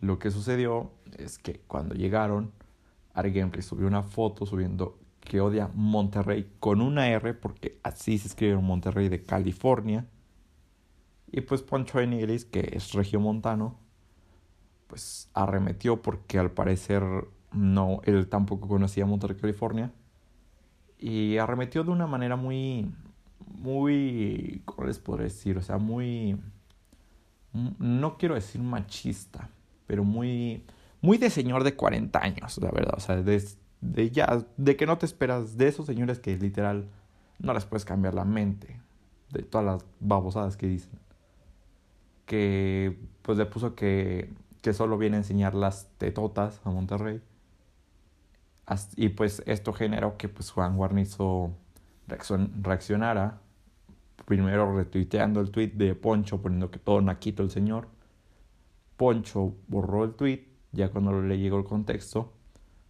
Lo 0.00 0.18
que 0.18 0.30
sucedió 0.30 0.92
es 1.16 1.38
que 1.38 1.60
cuando 1.66 1.94
llegaron, 1.94 2.52
Ari 3.14 3.32
Gameplay 3.32 3.62
subió 3.62 3.86
una 3.86 4.04
foto 4.04 4.46
subiendo 4.46 4.98
que 5.28 5.40
odia 5.40 5.70
Monterrey 5.74 6.50
con 6.58 6.80
una 6.80 7.08
R, 7.08 7.34
porque 7.34 7.78
así 7.82 8.18
se 8.18 8.28
escribe 8.28 8.56
Monterrey 8.56 9.08
de 9.08 9.22
California. 9.22 10.06
Y 11.30 11.42
pues 11.42 11.62
Poncho 11.62 12.00
Enigris, 12.00 12.46
que 12.46 12.70
es 12.72 12.92
regiomontano, 12.92 13.78
pues 14.86 15.30
arremetió 15.34 16.00
porque 16.00 16.38
al 16.38 16.50
parecer 16.50 17.02
no, 17.52 18.00
él 18.04 18.26
tampoco 18.28 18.66
conocía 18.68 19.04
Monterrey, 19.04 19.36
California. 19.36 19.92
Y 20.98 21.36
arremetió 21.36 21.84
de 21.84 21.90
una 21.90 22.06
manera 22.06 22.36
muy, 22.36 22.90
muy, 23.46 24.62
¿cómo 24.64 24.86
les 24.86 24.98
podré 24.98 25.24
decir? 25.24 25.58
O 25.58 25.62
sea, 25.62 25.76
muy, 25.76 26.40
no 27.52 28.16
quiero 28.16 28.34
decir 28.34 28.62
machista, 28.62 29.50
pero 29.86 30.04
muy, 30.04 30.64
muy 31.02 31.18
de 31.18 31.28
señor 31.28 31.64
de 31.64 31.76
40 31.76 32.18
años, 32.18 32.58
la 32.58 32.70
verdad. 32.70 32.94
O 32.96 33.00
sea, 33.00 33.16
de, 33.16 33.44
de 33.80 34.10
ya, 34.10 34.44
de 34.56 34.76
que 34.76 34.86
no 34.86 34.98
te 34.98 35.06
esperas 35.06 35.56
de 35.56 35.68
esos 35.68 35.86
señores 35.86 36.18
que 36.18 36.36
literal 36.36 36.88
no 37.38 37.54
les 37.54 37.64
puedes 37.64 37.84
cambiar 37.84 38.14
la 38.14 38.24
mente. 38.24 38.80
De 39.30 39.42
todas 39.42 39.66
las 39.66 39.84
babosadas 40.00 40.56
que 40.56 40.66
dicen. 40.66 40.98
Que 42.26 42.98
pues 43.22 43.38
le 43.38 43.46
puso 43.46 43.74
que, 43.74 44.32
que 44.62 44.72
solo 44.72 44.98
viene 44.98 45.16
a 45.16 45.20
enseñar 45.20 45.54
las 45.54 45.88
tetotas 45.98 46.60
a 46.64 46.70
Monterrey. 46.70 47.20
Y 48.96 49.10
pues 49.10 49.42
esto 49.46 49.72
generó 49.72 50.16
que 50.16 50.28
pues 50.28 50.50
Juan 50.50 50.76
Guarnizo 50.76 51.52
reaccionara. 52.06 53.40
Primero 54.24 54.76
retuiteando 54.76 55.40
el 55.40 55.50
tweet 55.50 55.68
de 55.68 55.94
Poncho 55.94 56.42
poniendo 56.42 56.70
que 56.70 56.78
todo 56.78 57.00
naquito 57.00 57.42
el 57.42 57.50
señor. 57.50 57.88
Poncho 58.96 59.54
borró 59.68 60.04
el 60.04 60.14
tweet 60.14 60.48
ya 60.72 60.90
cuando 60.90 61.22
le 61.22 61.38
llegó 61.38 61.58
el 61.58 61.64
contexto, 61.64 62.32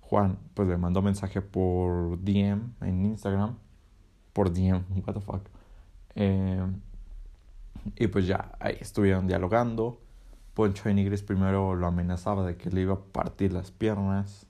Juan 0.08 0.38
pues 0.54 0.66
le 0.68 0.78
mandó 0.78 1.02
mensaje 1.02 1.42
por 1.42 2.18
DM 2.22 2.72
en 2.80 3.04
Instagram. 3.04 3.58
Por 4.32 4.52
DM, 4.52 4.84
what 5.06 5.14
the 5.14 5.20
fuck. 5.20 5.42
Eh, 6.14 6.66
y 7.96 8.06
pues 8.06 8.26
ya 8.26 8.52
ahí 8.58 8.76
estuvieron 8.80 9.26
dialogando. 9.26 10.00
Poncho 10.54 10.88
Enigris 10.88 11.22
primero 11.22 11.74
lo 11.74 11.86
amenazaba 11.86 12.44
de 12.44 12.56
que 12.56 12.70
le 12.70 12.80
iba 12.80 12.94
a 12.94 13.00
partir 13.00 13.52
las 13.52 13.70
piernas. 13.70 14.46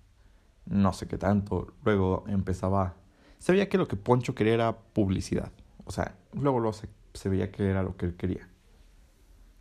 No 0.64 0.92
sé 0.92 1.08
qué 1.08 1.18
tanto. 1.18 1.72
Luego 1.84 2.24
empezaba. 2.28 2.94
Se 3.38 3.52
veía 3.52 3.68
que 3.68 3.78
lo 3.78 3.88
que 3.88 3.96
Poncho 3.96 4.34
quería 4.34 4.54
era 4.54 4.78
publicidad. 4.78 5.50
O 5.84 5.90
sea, 5.90 6.14
luego, 6.32 6.60
luego 6.60 6.72
se, 6.72 6.88
se 7.14 7.28
veía 7.28 7.50
que 7.50 7.68
era 7.68 7.82
lo 7.82 7.96
que 7.96 8.06
él 8.06 8.14
quería 8.16 8.48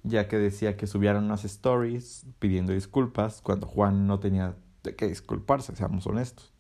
ya 0.04 0.28
que 0.28 0.38
decía 0.38 0.78
que 0.78 0.88
subieran 0.88 1.26
unas 1.26 1.44
stories 1.44 2.26
pidiendo 2.40 2.72
disculpas 2.72 3.42
cuando 3.42 3.68
Juan 3.68 4.08
no 4.08 4.20
tenía 4.20 4.56
de 4.84 4.96
qué 4.96 5.08
disculparse, 5.08 5.76
seamos 5.76 6.08
honestos. 6.08 6.54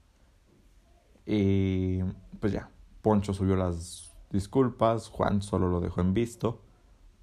Y 1.25 2.01
pues 2.39 2.53
ya, 2.53 2.69
Poncho 3.01 3.33
subió 3.33 3.55
las 3.55 4.15
disculpas, 4.29 5.09
Juan 5.09 5.41
solo 5.41 5.69
lo 5.69 5.79
dejó 5.79 6.01
en 6.01 6.13
visto, 6.13 6.61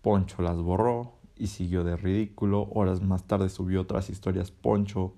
Poncho 0.03 0.43
las 0.43 0.59
borró 0.59 1.15
y 1.37 1.49
siguió 1.49 1.85
de 1.85 1.97
ridículo. 1.97 2.69
Horas 2.73 3.01
más 3.01 3.25
tarde 3.25 3.49
subió 3.49 3.83
otras 3.83 4.11
historias 4.11 4.51
Poncho 4.51 5.15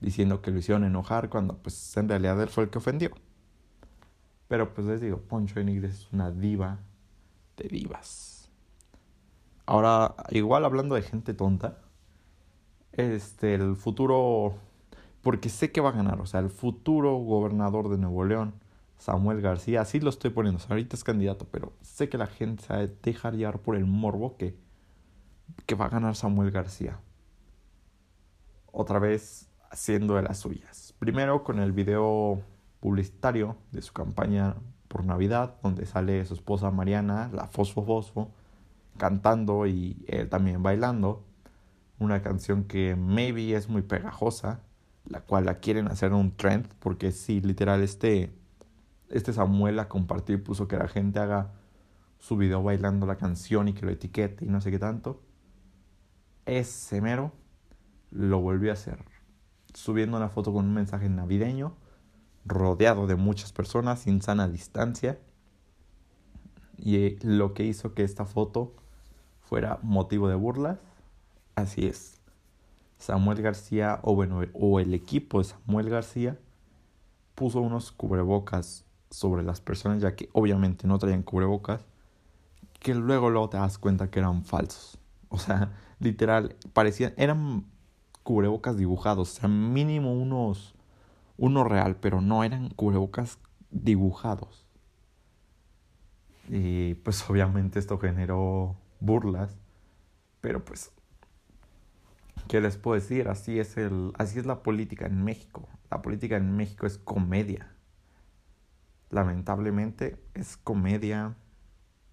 diciendo 0.00 0.40
que 0.42 0.50
lo 0.50 0.58
hicieron 0.58 0.84
enojar 0.84 1.28
cuando 1.28 1.56
pues 1.56 1.96
en 1.96 2.08
realidad 2.08 2.40
él 2.42 2.48
fue 2.48 2.64
el 2.64 2.70
que 2.70 2.78
ofendió. 2.78 3.10
Pero 4.48 4.74
pues 4.74 4.86
les 4.86 5.00
digo, 5.00 5.18
Poncho 5.18 5.60
Enigres 5.60 5.92
es 5.92 6.12
una 6.12 6.30
diva 6.30 6.80
de 7.56 7.68
divas. 7.68 8.50
Ahora, 9.66 10.16
igual 10.30 10.64
hablando 10.64 10.96
de 10.96 11.02
gente 11.02 11.34
tonta, 11.34 11.78
este, 12.92 13.54
el 13.54 13.76
futuro, 13.76 14.54
porque 15.22 15.48
sé 15.48 15.72
que 15.72 15.80
va 15.80 15.90
a 15.90 15.92
ganar, 15.92 16.20
o 16.20 16.26
sea, 16.26 16.40
el 16.40 16.50
futuro 16.50 17.16
gobernador 17.16 17.88
de 17.88 17.98
Nuevo 17.98 18.24
León, 18.24 18.54
Samuel 18.98 19.40
García, 19.40 19.80
así 19.80 20.00
lo 20.00 20.10
estoy 20.10 20.30
poniendo, 20.30 20.60
ahorita 20.68 20.96
es 20.96 21.04
candidato, 21.04 21.46
pero 21.50 21.72
sé 21.80 22.08
que 22.08 22.18
la 22.18 22.26
gente 22.26 22.62
se 22.62 22.72
va 22.72 22.80
a 22.80 22.86
dejar 22.86 23.34
llevar 23.34 23.58
por 23.60 23.76
el 23.76 23.86
morbo 23.86 24.36
que, 24.36 24.56
que 25.66 25.74
va 25.74 25.86
a 25.86 25.90
ganar 25.90 26.16
Samuel 26.16 26.50
García. 26.50 27.00
Otra 28.72 28.98
vez 28.98 29.48
haciendo 29.70 30.16
de 30.16 30.22
las 30.22 30.38
suyas. 30.38 30.94
Primero 30.98 31.44
con 31.44 31.58
el 31.60 31.72
video 31.72 32.42
publicitario 32.80 33.56
de 33.72 33.82
su 33.82 33.92
campaña 33.92 34.56
por 34.88 35.04
Navidad, 35.04 35.56
donde 35.62 35.86
sale 35.86 36.24
su 36.24 36.34
esposa 36.34 36.70
Mariana, 36.70 37.30
la 37.32 37.46
Fosfo 37.46 37.84
Fosfo, 37.84 38.32
cantando 38.96 39.66
y 39.66 40.04
él 40.08 40.28
también 40.28 40.62
bailando. 40.62 41.24
Una 41.98 42.22
canción 42.22 42.64
que 42.64 42.96
maybe 42.96 43.54
es 43.54 43.68
muy 43.68 43.82
pegajosa, 43.82 44.60
la 45.10 45.20
cual 45.20 45.44
la 45.44 45.56
quieren 45.56 45.88
hacer 45.88 46.12
un 46.12 46.36
trend, 46.36 46.68
porque 46.78 47.10
si 47.10 47.40
literal 47.40 47.82
este, 47.82 48.32
este 49.10 49.32
Samuel 49.32 49.78
a 49.80 49.88
compartir 49.88 50.42
puso 50.42 50.68
que 50.68 50.76
la 50.76 50.88
gente 50.88 51.18
haga 51.18 51.52
su 52.18 52.36
video 52.36 52.62
bailando 52.62 53.06
la 53.06 53.16
canción 53.16 53.66
y 53.66 53.72
que 53.72 53.84
lo 53.84 53.90
etiquete 53.90 54.44
y 54.44 54.48
no 54.48 54.60
sé 54.60 54.70
qué 54.70 54.78
tanto. 54.78 55.20
Ese 56.46 57.00
mero 57.00 57.32
lo 58.12 58.40
volvió 58.40 58.70
a 58.70 58.74
hacer, 58.74 59.04
subiendo 59.74 60.16
una 60.16 60.28
foto 60.28 60.52
con 60.52 60.64
un 60.64 60.74
mensaje 60.74 61.08
navideño, 61.08 61.74
rodeado 62.44 63.08
de 63.08 63.16
muchas 63.16 63.52
personas, 63.52 64.00
sin 64.00 64.22
sana 64.22 64.48
distancia. 64.48 65.18
Y 66.78 67.16
lo 67.26 67.52
que 67.52 67.64
hizo 67.64 67.94
que 67.94 68.04
esta 68.04 68.24
foto 68.24 68.74
fuera 69.40 69.80
motivo 69.82 70.28
de 70.28 70.36
burlas. 70.36 70.78
Así 71.56 71.86
es. 71.86 72.19
Samuel 73.00 73.40
García, 73.40 73.98
o 74.02 74.14
bueno, 74.14 74.42
o 74.52 74.78
el 74.78 74.94
equipo 74.94 75.38
de 75.38 75.44
Samuel 75.44 75.88
García, 75.88 76.38
puso 77.34 77.60
unos 77.60 77.92
cubrebocas 77.92 78.84
sobre 79.10 79.42
las 79.42 79.60
personas, 79.60 80.02
ya 80.02 80.14
que 80.14 80.28
obviamente 80.32 80.86
no 80.86 80.98
traían 80.98 81.22
cubrebocas, 81.22 81.86
que 82.78 82.94
luego 82.94 83.30
luego 83.30 83.48
te 83.48 83.56
das 83.56 83.78
cuenta 83.78 84.10
que 84.10 84.18
eran 84.18 84.44
falsos. 84.44 84.98
O 85.30 85.38
sea, 85.38 85.72
literal, 85.98 86.56
parecían, 86.74 87.14
eran 87.16 87.64
cubrebocas 88.22 88.76
dibujados, 88.76 89.30
o 89.30 89.40
sea, 89.40 89.48
mínimo 89.48 90.12
unos, 90.12 90.74
uno 91.38 91.64
real, 91.64 91.96
pero 91.96 92.20
no 92.20 92.44
eran 92.44 92.68
cubrebocas 92.68 93.38
dibujados. 93.70 94.66
Y 96.50 96.94
pues 96.96 97.28
obviamente 97.30 97.78
esto 97.78 97.98
generó 97.98 98.76
burlas, 99.00 99.56
pero 100.40 100.64
pues, 100.64 100.92
¿qué 102.50 102.60
les 102.60 102.76
puedo 102.76 102.96
decir? 102.96 103.28
Así 103.28 103.60
es, 103.60 103.76
el, 103.76 104.12
así 104.18 104.40
es 104.40 104.44
la 104.44 104.64
política 104.64 105.06
en 105.06 105.22
México. 105.22 105.68
La 105.88 106.02
política 106.02 106.36
en 106.36 106.56
México 106.56 106.84
es 106.84 106.98
comedia. 106.98 107.72
Lamentablemente 109.08 110.20
es 110.34 110.56
comedia, 110.56 111.36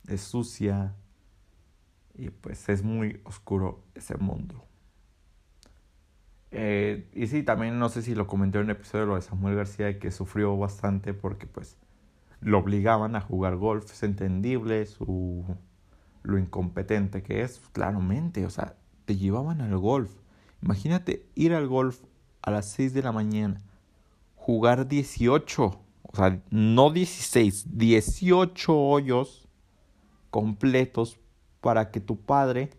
es 0.07 0.21
sucia 0.21 0.93
y 2.13 2.29
pues 2.29 2.69
es 2.69 2.83
muy 2.83 3.19
oscuro 3.23 3.83
ese 3.95 4.15
mundo. 4.17 4.63
Eh, 6.51 7.09
y 7.15 7.25
sí, 7.25 7.41
también 7.41 7.79
no 7.79 7.89
sé 7.89 8.03
si 8.03 8.13
lo 8.13 8.27
comenté 8.27 8.59
en 8.59 8.65
un 8.65 8.69
episodio 8.69 9.05
de 9.05 9.07
lo 9.07 9.15
de 9.15 9.23
Samuel 9.23 9.55
García 9.55 9.97
que 9.97 10.11
sufrió 10.11 10.55
bastante 10.55 11.15
porque 11.15 11.47
pues 11.47 11.77
lo 12.41 12.59
obligaban 12.59 13.15
a 13.15 13.21
jugar 13.21 13.55
golf, 13.55 13.91
es 13.91 14.03
entendible 14.03 14.85
su 14.85 15.43
lo 16.21 16.37
incompetente 16.37 17.23
que 17.23 17.41
es, 17.41 17.59
claramente, 17.71 18.45
o 18.45 18.51
sea, 18.51 18.75
te 19.05 19.15
llevaban 19.15 19.61
al 19.61 19.75
golf. 19.79 20.11
Imagínate 20.61 21.25
ir 21.35 21.53
al 21.53 21.67
golf 21.67 22.01
a 22.41 22.51
las 22.51 22.65
6 22.67 22.93
de 22.93 23.03
la 23.03 23.11
mañana, 23.11 23.61
jugar 24.35 24.87
18, 24.87 25.63
o 25.63 26.15
sea, 26.15 26.41
no 26.49 26.91
16, 26.91 27.77
18 27.77 28.75
hoyos 28.75 29.47
completos 30.29 31.19
para 31.61 31.91
que 31.91 31.99
tu 31.99 32.19
padre 32.19 32.69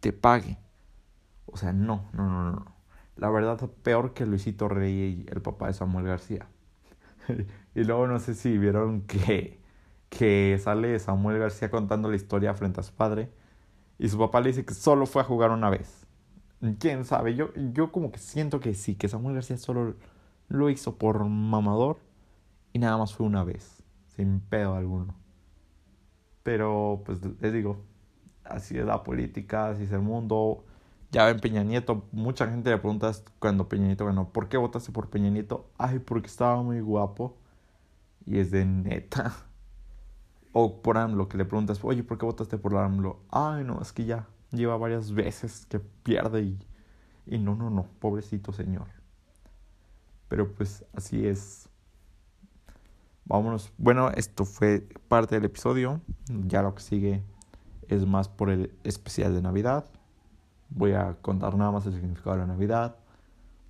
te 0.00 0.12
pague. 0.12 0.58
O 1.46 1.56
sea, 1.56 1.72
no, 1.72 2.08
no, 2.12 2.28
no, 2.28 2.52
no. 2.52 2.76
la 3.16 3.30
verdad, 3.30 3.58
peor 3.82 4.14
que 4.14 4.26
Luisito 4.26 4.68
Rey, 4.68 5.26
el 5.30 5.42
papá 5.42 5.68
de 5.68 5.74
Samuel 5.74 6.06
García. 6.06 6.46
y 7.74 7.84
luego 7.84 8.06
no 8.06 8.18
sé 8.18 8.34
si 8.34 8.58
vieron 8.58 9.02
que, 9.02 9.60
que 10.08 10.58
sale 10.62 10.98
Samuel 10.98 11.38
García 11.38 11.70
contando 11.70 12.10
la 12.10 12.16
historia 12.16 12.54
frente 12.54 12.80
a 12.80 12.82
su 12.82 12.92
padre. 12.94 13.30
Y 13.98 14.08
su 14.08 14.18
papá 14.18 14.40
le 14.40 14.48
dice 14.48 14.64
que 14.64 14.74
solo 14.74 15.06
fue 15.06 15.22
a 15.22 15.24
jugar 15.24 15.50
una 15.50 15.70
vez. 15.70 16.01
¿Quién 16.78 17.04
sabe? 17.04 17.34
Yo, 17.34 17.52
yo 17.72 17.90
como 17.90 18.12
que 18.12 18.18
siento 18.18 18.60
que 18.60 18.74
sí, 18.74 18.94
que 18.94 19.08
Samuel 19.08 19.34
García 19.34 19.56
solo 19.58 19.96
lo 20.48 20.70
hizo 20.70 20.96
por 20.96 21.24
mamador. 21.24 21.98
Y 22.72 22.78
nada 22.78 22.96
más 22.98 23.14
fue 23.14 23.26
una 23.26 23.44
vez. 23.44 23.82
Sin 24.16 24.40
pedo 24.40 24.76
alguno. 24.76 25.14
Pero 26.42 27.02
pues 27.04 27.18
les 27.40 27.52
digo, 27.52 27.78
así 28.44 28.78
es 28.78 28.86
la 28.86 29.02
política, 29.02 29.70
así 29.70 29.84
es 29.84 29.92
el 29.92 30.02
mundo. 30.02 30.64
Ya 31.10 31.26
ven 31.26 31.40
Peña 31.40 31.64
Nieto, 31.64 32.04
mucha 32.12 32.46
gente 32.48 32.70
le 32.70 32.78
pregunta 32.78 33.12
cuando 33.38 33.68
Peña 33.68 33.86
Nieto 33.86 34.06
ganó, 34.06 34.32
¿por 34.32 34.48
qué 34.48 34.56
votaste 34.56 34.92
por 34.92 35.10
Peña 35.10 35.30
Nieto? 35.30 35.70
Ay, 35.78 35.98
porque 35.98 36.28
estaba 36.28 36.62
muy 36.62 36.80
guapo. 36.80 37.36
Y 38.26 38.38
es 38.38 38.50
de 38.50 38.64
neta. 38.64 39.34
O 40.54 40.82
por 40.82 40.98
AMLO, 40.98 41.28
que 41.28 41.38
le 41.38 41.46
preguntas, 41.46 41.82
oye, 41.82 42.02
¿por 42.02 42.18
qué 42.18 42.26
votaste 42.26 42.58
por 42.58 42.76
AMLO? 42.76 43.20
Ay, 43.30 43.64
no, 43.64 43.80
es 43.80 43.90
que 43.90 44.04
ya 44.04 44.28
lleva 44.52 44.76
varias 44.76 45.12
veces 45.12 45.66
que 45.66 45.80
pierde 45.80 46.42
y, 46.42 46.58
y 47.26 47.38
no, 47.38 47.54
no, 47.56 47.70
no, 47.70 47.86
pobrecito 47.98 48.52
señor. 48.52 48.86
Pero 50.28 50.52
pues 50.52 50.84
así 50.94 51.26
es. 51.26 51.68
Vámonos. 53.24 53.72
Bueno, 53.78 54.10
esto 54.10 54.44
fue 54.44 54.86
parte 55.08 55.34
del 55.34 55.44
episodio. 55.44 56.00
Ya 56.46 56.62
lo 56.62 56.74
que 56.74 56.82
sigue 56.82 57.22
es 57.88 58.06
más 58.06 58.28
por 58.28 58.50
el 58.50 58.72
especial 58.84 59.34
de 59.34 59.42
Navidad. 59.42 59.84
Voy 60.70 60.92
a 60.92 61.16
contar 61.20 61.54
nada 61.56 61.70
más 61.70 61.86
el 61.86 61.92
significado 61.92 62.32
de 62.32 62.42
la 62.42 62.46
Navidad. 62.46 62.96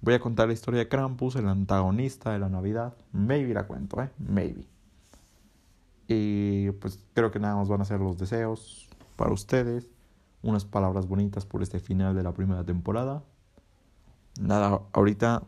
Voy 0.00 0.14
a 0.14 0.20
contar 0.20 0.48
la 0.48 0.54
historia 0.54 0.80
de 0.80 0.88
Krampus, 0.88 1.36
el 1.36 1.48
antagonista 1.48 2.32
de 2.32 2.38
la 2.38 2.48
Navidad. 2.48 2.94
Maybe 3.12 3.54
la 3.54 3.66
cuento, 3.66 4.02
¿eh? 4.02 4.10
Maybe. 4.18 4.66
Y 6.08 6.70
pues 6.72 6.98
creo 7.14 7.30
que 7.30 7.38
nada 7.38 7.56
más 7.56 7.68
van 7.68 7.80
a 7.80 7.84
ser 7.84 8.00
los 8.00 8.18
deseos 8.18 8.88
para 9.16 9.32
ustedes. 9.32 9.88
Unas 10.42 10.64
palabras 10.64 11.06
bonitas 11.06 11.46
por 11.46 11.62
este 11.62 11.78
final 11.78 12.14
de 12.14 12.22
la 12.22 12.32
primera 12.32 12.64
temporada. 12.64 13.22
Nada, 14.40 14.80
ahorita 14.92 15.44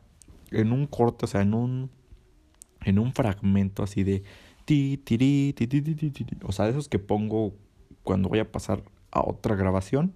en 0.51 0.73
un 0.73 0.87
corto, 0.87 1.27
o 1.27 1.29
sea, 1.29 1.43
en 1.43 1.55
un 1.55 1.91
en 2.85 2.99
un 2.99 3.13
fragmento 3.13 3.83
así 3.83 4.05
de 4.05 4.23
ti 4.65 4.99
ti 4.99 5.53
ti 5.55 5.67
ti 5.67 6.27
o 6.43 6.53
sea, 6.53 6.67
de 6.67 6.73
esos 6.73 6.89
que 6.89 6.99
pongo 6.99 7.55
cuando 8.03 8.29
voy 8.29 8.39
a 8.39 8.51
pasar 8.51 8.83
a 9.11 9.21
otra 9.21 9.57
grabación. 9.57 10.13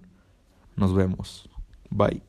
Nos 0.75 0.93
vemos. 0.93 1.49
Bye. 1.89 2.21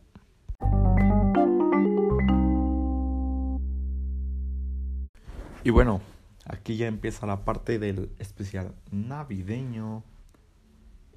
Y 5.63 5.71
bueno, 5.71 6.01
aquí 6.47 6.77
ya 6.77 6.87
empieza 6.87 7.27
la 7.27 7.45
parte 7.45 7.79
del 7.79 8.11
especial 8.19 8.75
navideño. 8.91 10.03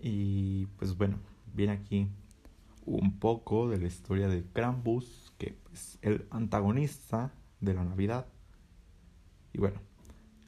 Y 0.05 0.65
pues 0.77 0.97
bueno, 0.97 1.17
viene 1.53 1.71
aquí 1.71 2.09
un 2.85 3.19
poco 3.19 3.69
de 3.69 3.77
la 3.77 3.87
historia 3.87 4.27
de 4.27 4.43
Krampus, 4.43 5.31
que 5.37 5.57
es 5.71 5.97
el 6.01 6.27
antagonista 6.29 7.33
de 7.61 7.73
la 7.73 7.85
Navidad. 7.85 8.27
Y 9.53 9.59
bueno, 9.59 9.79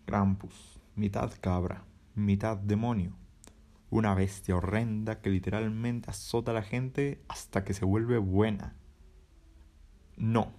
Krampus, 0.04 0.82
mitad 0.94 1.32
cabra, 1.40 1.86
mitad 2.16 2.58
demonio. 2.58 3.16
Una 3.90 4.14
bestia 4.14 4.58
horrenda 4.58 5.22
que 5.22 5.30
literalmente 5.30 6.10
azota 6.10 6.52
a 6.52 6.56
la 6.56 6.62
gente 6.62 7.24
hasta 7.30 7.64
que 7.64 7.74
se 7.74 7.86
vuelve 7.86 8.18
buena. 8.18 8.76
No, 10.18 10.52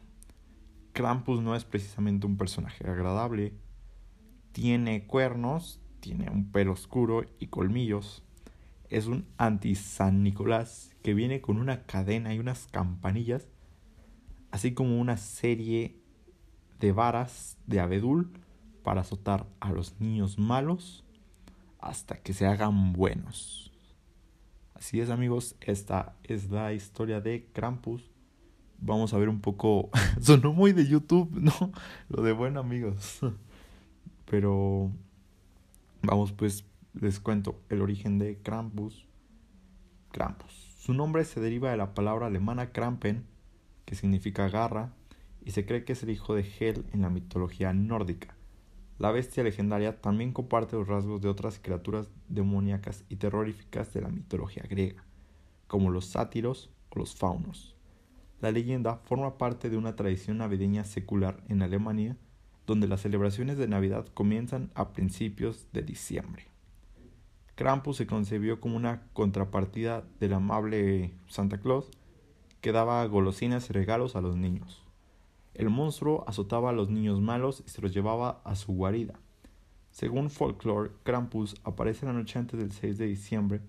Krampus 0.95 1.43
no 1.43 1.55
es 1.55 1.67
precisamente 1.67 2.27
un 2.27 2.39
personaje 2.39 2.89
agradable. 2.89 3.53
Tiene 4.53 5.07
cuernos, 5.07 5.83
tiene 6.01 6.31
un 6.31 6.51
pelo 6.51 6.73
oscuro 6.73 7.27
y 7.39 7.49
colmillos. 7.49 8.26
Es 8.89 9.07
un 9.07 9.27
anti-San 9.37 10.23
Nicolás 10.23 10.95
que 11.03 11.15
viene 11.15 11.41
con 11.41 11.59
una 11.59 11.83
cadena 11.85 12.35
y 12.35 12.39
unas 12.39 12.67
campanillas, 12.69 13.49
así 14.51 14.75
como 14.75 15.01
una 15.01 15.17
serie 15.17 16.01
de 16.79 16.93
varas 16.93 17.59
de 17.67 17.81
abedul 17.81 18.33
para 18.83 19.01
azotar 19.01 19.47
a 19.61 19.73
los 19.73 20.01
niños 20.01 20.39
malos 20.39 21.05
hasta 21.81 22.17
que 22.17 22.33
se 22.33 22.47
hagan 22.47 22.93
buenos. 22.93 23.73
Así 24.75 25.01
es 25.01 25.11
amigos, 25.11 25.57
esta 25.61 26.17
es 26.23 26.51
la 26.51 26.73
historia 26.73 27.21
de 27.21 27.49
Krampus 27.53 28.11
vamos 28.79 29.13
a 29.13 29.19
ver 29.19 29.29
un 29.29 29.41
poco. 29.41 29.91
Sonó 30.21 30.53
muy 30.53 30.73
de 30.73 30.87
YouTube, 30.87 31.31
¿no? 31.33 31.73
Lo 32.09 32.23
de 32.23 32.33
bueno, 32.33 32.61
amigos. 32.61 33.21
Pero 34.31 34.91
vamos, 36.03 36.33
pues 36.33 36.65
les 37.01 37.21
cuento 37.21 37.61
el 37.69 37.83
origen 37.83 38.19
de 38.19 38.39
Krampus. 38.39 39.07
Krampus. 40.13 40.53
Su 40.79 40.95
nombre 40.95 41.25
se 41.25 41.41
deriva 41.41 41.71
de 41.71 41.77
la 41.77 41.95
palabra 41.95 42.27
alemana 42.27 42.73
Krampen, 42.73 43.27
que 43.85 43.95
significa 43.95 44.49
garra, 44.49 44.95
y 45.45 45.51
se 45.51 45.67
cree 45.67 45.85
que 45.85 45.93
es 45.93 46.03
el 46.03 46.11
hijo 46.11 46.35
de 46.35 46.47
Hel 46.59 46.87
en 46.95 47.03
la 47.03 47.11
mitología 47.11 47.75
nórdica. 47.75 48.35
La 48.99 49.11
bestia 49.11 49.45
legendaria 49.45 50.01
también 50.01 50.33
comparte 50.33 50.77
los 50.77 50.89
rasgos 50.89 51.21
de 51.21 51.29
otras 51.29 51.59
criaturas 51.59 52.09
demoníacas 52.29 53.05
y 53.11 53.17
terroríficas 53.17 53.93
de 53.93 54.01
la 54.01 54.09
mitología 54.09 54.65
griega, 54.69 55.05
como 55.67 55.91
los 55.91 56.07
sátiros 56.07 56.71
o 56.89 56.99
los 56.99 57.15
faunos. 57.15 57.77
La 58.41 58.51
leyenda 58.51 58.97
forma 59.05 59.37
parte 59.37 59.69
de 59.69 59.77
una 59.77 59.97
tradición 59.97 60.39
navideña 60.39 60.85
secular 60.85 61.43
en 61.49 61.61
Alemania, 61.61 62.17
donde 62.67 62.89
las 62.89 63.03
celebraciones 63.03 63.59
de 63.59 63.69
Navidad 63.69 64.07
comienzan 64.15 64.71
a 64.75 64.95
principios 64.95 65.69
de 65.73 65.83
diciembre. 65.83 66.56
Krampus 67.57 67.97
se 67.97 68.07
concebió 68.07 68.61
como 68.61 68.77
una 68.77 69.03
contrapartida 69.15 70.05
del 70.21 70.35
amable 70.35 71.15
Santa 71.27 71.59
Claus, 71.59 71.91
que 72.61 72.71
daba 72.71 73.05
golosinas 73.07 73.71
y 73.71 73.73
regalos 73.73 74.15
a 74.15 74.21
los 74.21 74.37
niños. 74.37 74.85
El 75.55 75.71
monstruo 75.71 76.23
azotaba 76.27 76.69
a 76.69 76.75
los 76.75 76.91
niños 76.91 77.23
malos 77.23 77.65
y 77.67 77.71
se 77.71 77.81
los 77.81 77.95
llevaba 77.95 78.43
a 78.45 78.57
su 78.57 78.75
guarida. 78.75 79.15
Según 79.91 80.29
folklore, 80.29 80.91
Krampus 81.03 81.55
aparece 81.65 82.05
la 82.05 82.13
noche 82.13 82.39
antes 82.39 82.61
del 82.61 82.73
6 82.73 82.99
de 82.99 83.07
diciembre, 83.07 83.63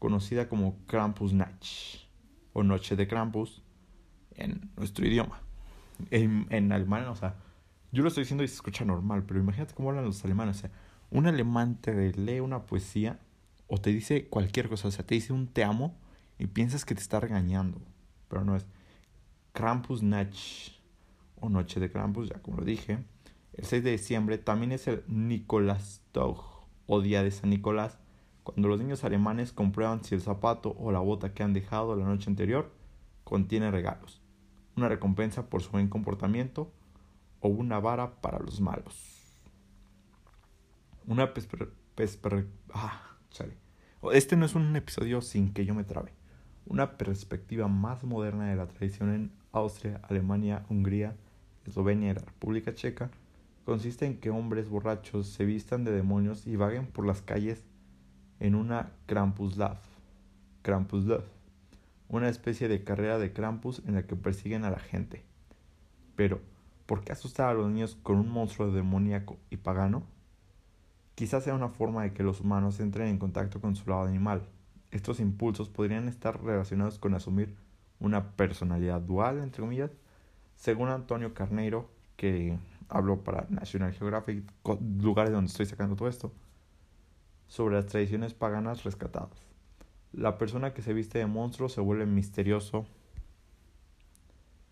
conocida 0.00 0.48
como 0.48 0.76
Krampusnacht 0.86 2.08
o 2.54 2.64
Noche 2.64 2.96
de 2.96 3.06
Krampus, 3.06 3.62
en 4.34 4.68
nuestro 4.76 5.06
idioma. 5.06 5.40
En, 6.10 6.48
en 6.50 6.72
alemán, 6.72 7.06
o 7.06 7.14
sea, 7.14 7.36
yo 7.92 8.02
lo 8.02 8.08
estoy 8.08 8.24
diciendo 8.24 8.42
y 8.42 8.48
se 8.48 8.54
escucha 8.54 8.84
normal, 8.84 9.22
pero 9.28 9.38
imagínate 9.38 9.74
cómo 9.74 9.90
hablan 9.90 10.06
los 10.06 10.24
alemanes. 10.24 10.56
O 10.56 10.60
sea, 10.62 10.70
un 11.10 11.28
alemán 11.28 11.76
te 11.80 12.12
lee 12.14 12.40
una 12.40 12.66
poesía 12.66 13.20
o 13.68 13.78
te 13.78 13.90
dice 13.90 14.28
cualquier 14.28 14.68
cosa, 14.68 14.88
o 14.88 14.90
sea, 14.90 15.06
te 15.06 15.14
dice 15.14 15.32
un 15.32 15.46
te 15.46 15.62
amo 15.62 15.96
y 16.38 16.46
piensas 16.48 16.84
que 16.84 16.94
te 16.94 17.00
está 17.00 17.20
regañando, 17.20 17.80
pero 18.28 18.44
no 18.44 18.56
es. 18.56 18.66
Krampusnacht 19.52 20.72
o 21.40 21.48
Noche 21.48 21.80
de 21.80 21.90
Krampus, 21.90 22.28
ya 22.28 22.40
como 22.42 22.58
lo 22.58 22.64
dije. 22.64 22.98
El 23.52 23.64
6 23.64 23.84
de 23.84 23.92
diciembre 23.92 24.38
también 24.38 24.72
es 24.72 24.86
el 24.88 25.04
Nikolastag 25.08 26.36
o 26.86 27.00
Día 27.00 27.22
de 27.22 27.30
San 27.30 27.50
Nicolás, 27.50 27.98
cuando 28.42 28.68
los 28.68 28.78
niños 28.78 29.04
alemanes 29.04 29.52
comprueban 29.52 30.02
si 30.04 30.14
el 30.14 30.22
zapato 30.22 30.74
o 30.78 30.90
la 30.90 31.00
bota 31.00 31.34
que 31.34 31.42
han 31.42 31.52
dejado 31.52 31.96
la 31.96 32.06
noche 32.06 32.30
anterior 32.30 32.72
contiene 33.24 33.70
regalos 33.70 34.22
una 34.78 34.88
recompensa 34.88 35.50
por 35.50 35.62
su 35.62 35.70
buen 35.70 35.88
comportamiento 35.88 36.72
o 37.40 37.48
una 37.48 37.80
vara 37.80 38.20
para 38.20 38.38
los 38.38 38.60
malos. 38.60 38.94
Una 41.06 41.32
ah, 42.74 43.17
Este 44.12 44.36
no 44.36 44.46
es 44.46 44.54
un 44.54 44.74
episodio 44.76 45.20
sin 45.20 45.52
que 45.52 45.64
yo 45.64 45.74
me 45.74 45.84
trabe. 45.84 46.12
Una 46.66 46.98
perspectiva 46.98 47.68
más 47.68 48.04
moderna 48.04 48.50
de 48.50 48.56
la 48.56 48.66
tradición 48.66 49.14
en 49.14 49.32
Austria, 49.52 50.00
Alemania, 50.08 50.64
Hungría, 50.68 51.16
Eslovenia 51.66 52.10
y 52.10 52.14
la 52.14 52.20
República 52.20 52.74
Checa 52.74 53.10
consiste 53.64 54.06
en 54.06 54.18
que 54.18 54.30
hombres 54.30 54.68
borrachos 54.68 55.28
se 55.28 55.44
vistan 55.44 55.84
de 55.84 55.92
demonios 55.92 56.46
y 56.46 56.56
vaguen 56.56 56.86
por 56.86 57.06
las 57.06 57.22
calles 57.22 57.64
en 58.40 58.54
una 58.54 58.92
Krampuslav. 59.06 59.78
Krampuslav 60.62 61.24
una 62.08 62.28
especie 62.28 62.68
de 62.68 62.84
carrera 62.84 63.18
de 63.18 63.32
Krampus 63.32 63.82
en 63.86 63.94
la 63.94 64.06
que 64.06 64.16
persiguen 64.16 64.64
a 64.64 64.70
la 64.70 64.78
gente. 64.78 65.22
Pero, 66.16 66.40
¿por 66.86 67.04
qué 67.04 67.12
asustar 67.12 67.50
a 67.50 67.54
los 67.54 67.68
niños 67.68 67.98
con 68.02 68.18
un 68.18 68.30
monstruo 68.30 68.72
demoníaco 68.72 69.38
y 69.50 69.58
pagano? 69.58 70.02
Quizás 71.18 71.42
sea 71.42 71.54
una 71.56 71.68
forma 71.68 72.04
de 72.04 72.12
que 72.12 72.22
los 72.22 72.42
humanos 72.42 72.78
entren 72.78 73.08
en 73.08 73.18
contacto 73.18 73.60
con 73.60 73.74
su 73.74 73.90
lado 73.90 74.04
animal. 74.04 74.46
Estos 74.92 75.18
impulsos 75.18 75.68
podrían 75.68 76.06
estar 76.06 76.40
relacionados 76.40 77.00
con 77.00 77.12
asumir 77.12 77.56
una 77.98 78.36
personalidad 78.36 79.00
dual, 79.00 79.40
entre 79.40 79.62
comillas, 79.62 79.90
según 80.54 80.90
Antonio 80.90 81.34
Carneiro, 81.34 81.90
que 82.14 82.56
habló 82.88 83.24
para 83.24 83.48
National 83.50 83.92
Geographic, 83.94 84.44
lugares 85.00 85.32
donde 85.32 85.50
estoy 85.50 85.66
sacando 85.66 85.96
todo 85.96 86.08
esto, 86.08 86.32
sobre 87.48 87.74
las 87.74 87.86
tradiciones 87.86 88.32
paganas 88.32 88.84
rescatadas. 88.84 89.42
La 90.12 90.38
persona 90.38 90.72
que 90.72 90.82
se 90.82 90.92
viste 90.92 91.18
de 91.18 91.26
monstruo 91.26 91.68
se 91.68 91.80
vuelve 91.80 92.06
misterioso 92.06 92.86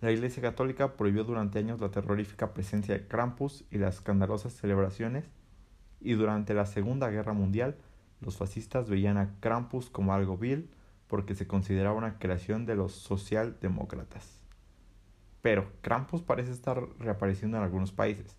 La 0.01 0.13
Iglesia 0.13 0.43
Católica 0.43 0.97
prohibió 0.97 1.25
durante 1.25 1.59
años 1.59 1.81
la 1.81 1.91
terrorífica 1.91 2.55
presencia 2.55 2.95
de 2.95 3.09
Krampus 3.09 3.65
y 3.73 3.79
las 3.79 3.97
escandalosas 3.97 4.53
celebraciones, 4.53 5.25
y 6.01 6.15
durante 6.15 6.55
la 6.55 6.67
Segunda 6.67 7.11
Guerra 7.11 7.33
Mundial 7.33 7.77
los 8.21 8.37
fascistas 8.37 8.89
veían 8.89 9.19
a 9.19 9.35
Krampus 9.41 9.91
como 9.91 10.15
algo 10.15 10.37
vil 10.37 10.71
porque 11.07 11.35
se 11.35 11.47
consideraba 11.47 11.97
una 11.97 12.19
creación 12.19 12.67
de 12.67 12.77
los 12.77 12.93
socialdemócratas. 12.93 14.43
Pero 15.43 15.71
Krampus 15.81 16.23
parece 16.23 16.51
estar 16.51 16.83
reapareciendo 16.99 17.57
en 17.57 17.63
algunos 17.63 17.93
países, 17.93 18.37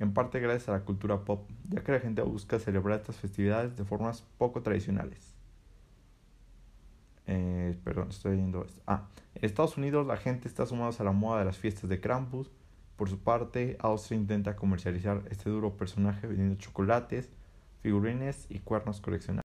en 0.00 0.12
parte 0.12 0.40
gracias 0.40 0.68
a 0.68 0.72
la 0.72 0.84
cultura 0.84 1.24
pop, 1.24 1.48
ya 1.68 1.84
que 1.84 1.92
la 1.92 2.00
gente 2.00 2.22
busca 2.22 2.58
celebrar 2.58 2.98
estas 2.98 3.16
festividades 3.16 3.76
de 3.76 3.84
formas 3.84 4.24
poco 4.38 4.62
tradicionales. 4.62 5.34
Eh, 7.26 7.78
perdón, 7.84 8.08
estoy 8.08 8.36
viendo 8.36 8.64
esto. 8.64 8.80
Ah, 8.86 9.06
en 9.34 9.44
Estados 9.44 9.76
Unidos 9.76 10.06
la 10.06 10.16
gente 10.16 10.48
está 10.48 10.66
sumada 10.66 10.92
a 10.98 11.04
la 11.04 11.12
moda 11.12 11.40
de 11.40 11.44
las 11.44 11.58
fiestas 11.58 11.88
de 11.88 12.00
Krampus. 12.00 12.50
Por 12.98 13.08
su 13.08 13.20
parte, 13.20 13.76
Austria 13.78 14.18
intenta 14.18 14.56
comercializar 14.56 15.22
este 15.30 15.48
duro 15.48 15.76
personaje 15.76 16.26
vendiendo 16.26 16.56
chocolates, 16.56 17.30
figurines 17.80 18.46
y 18.48 18.58
cuernos 18.58 19.00
coleccionables. 19.00 19.44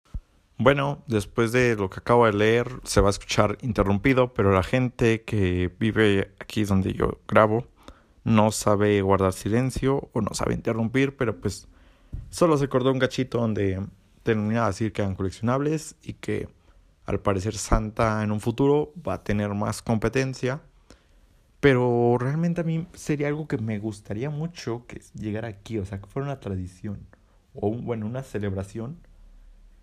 Bueno, 0.56 1.02
después 1.08 1.50
de 1.50 1.74
lo 1.74 1.90
que 1.90 1.98
acabo 1.98 2.26
de 2.26 2.32
leer, 2.32 2.68
se 2.84 3.00
va 3.00 3.08
a 3.08 3.10
escuchar 3.10 3.58
interrumpido, 3.62 4.32
pero 4.34 4.52
la 4.52 4.62
gente 4.62 5.22
que 5.22 5.68
vive 5.80 6.32
aquí 6.38 6.62
donde 6.62 6.92
yo 6.92 7.18
grabo 7.26 7.66
no 8.22 8.52
sabe 8.52 9.02
guardar 9.02 9.32
silencio 9.32 10.10
o 10.12 10.20
no 10.20 10.32
sabe 10.32 10.54
interrumpir, 10.54 11.16
pero 11.16 11.40
pues 11.40 11.66
solo 12.28 12.56
se 12.56 12.66
acordó 12.66 12.92
un 12.92 13.00
gachito 13.00 13.38
donde 13.38 13.84
terminaba 14.22 14.66
a 14.66 14.70
decir 14.70 14.92
que 14.92 15.02
eran 15.02 15.16
coleccionables 15.16 15.96
y 16.04 16.12
que 16.12 16.48
al 17.04 17.18
parecer 17.18 17.56
Santa 17.56 18.22
en 18.22 18.30
un 18.30 18.40
futuro 18.40 18.92
va 19.04 19.14
a 19.14 19.24
tener 19.24 19.54
más 19.54 19.82
competencia. 19.82 20.60
Pero 21.60 22.16
realmente 22.18 22.62
a 22.62 22.64
mí 22.64 22.86
sería 22.94 23.28
algo 23.28 23.46
que 23.46 23.58
me 23.58 23.78
gustaría 23.78 24.30
mucho 24.30 24.86
que 24.86 25.00
llegara 25.14 25.48
aquí, 25.48 25.78
o 25.78 25.84
sea, 25.84 26.00
que 26.00 26.06
fuera 26.06 26.26
una 26.26 26.40
tradición 26.40 27.06
o 27.54 27.70
bueno, 27.70 28.06
una 28.06 28.22
celebración. 28.22 28.98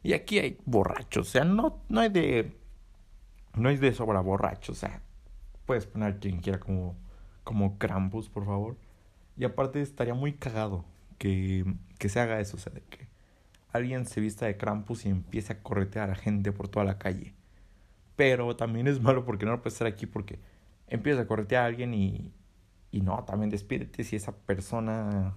Y 0.03 0.13
aquí 0.13 0.39
hay 0.39 0.59
borrachos, 0.65 1.27
o 1.27 1.31
sea, 1.31 1.43
no, 1.43 1.81
no 1.89 1.99
hay 2.01 2.09
de 2.09 2.57
no 3.55 3.69
hay 3.69 3.77
de 3.77 3.93
sobra 3.93 4.21
borrachos, 4.21 4.77
o 4.77 4.79
sea, 4.79 5.01
puedes 5.65 5.87
poner 5.87 6.19
quien 6.19 6.39
quiera 6.39 6.59
como 6.59 6.95
como 7.43 7.77
Krampus, 7.77 8.29
por 8.29 8.45
favor. 8.45 8.77
Y 9.37 9.45
aparte 9.45 9.81
estaría 9.81 10.13
muy 10.13 10.33
cagado 10.33 10.85
que, 11.17 11.65
que 11.99 12.09
se 12.09 12.19
haga 12.19 12.39
eso, 12.41 12.57
o 12.57 12.59
sea, 12.59 12.73
de 12.73 12.81
que 12.81 13.07
alguien 13.71 14.05
se 14.05 14.19
vista 14.21 14.45
de 14.47 14.57
Krampus 14.57 15.05
y 15.05 15.09
empiece 15.09 15.53
a 15.53 15.63
corretear 15.63 16.09
a 16.09 16.15
gente 16.15 16.51
por 16.51 16.67
toda 16.67 16.85
la 16.85 16.97
calle. 16.97 17.35
Pero 18.17 18.55
también 18.57 18.87
es 18.87 19.01
malo 19.01 19.25
porque 19.25 19.45
no 19.45 19.51
lo 19.51 19.61
puedes 19.61 19.75
estar 19.75 19.87
aquí 19.87 20.05
porque 20.07 20.39
empieza 20.87 21.21
a 21.21 21.27
corretear 21.27 21.63
a 21.63 21.65
alguien 21.67 21.93
y, 21.93 22.33
y 22.91 23.01
no, 23.01 23.23
también 23.25 23.49
despídete 23.49 24.03
si 24.03 24.15
esa 24.15 24.35
persona 24.35 25.35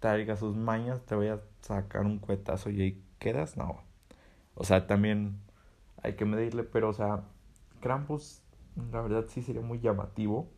traiga 0.00 0.36
sus 0.36 0.56
mañas, 0.56 1.04
te 1.06 1.14
voy 1.14 1.28
a 1.28 1.40
sacar 1.60 2.04
un 2.04 2.18
cuetazo 2.18 2.70
y 2.70 2.82
ahí 2.82 3.04
quedas, 3.18 3.56
no. 3.56 3.82
O 4.54 4.64
sea, 4.64 4.86
también 4.86 5.40
hay 6.02 6.14
que 6.14 6.24
medirle, 6.24 6.64
pero 6.64 6.90
o 6.90 6.92
sea, 6.92 7.24
Krampus 7.80 8.42
la 8.92 9.00
verdad 9.00 9.26
sí 9.28 9.42
sería 9.42 9.62
muy 9.62 9.80
llamativo. 9.80 10.50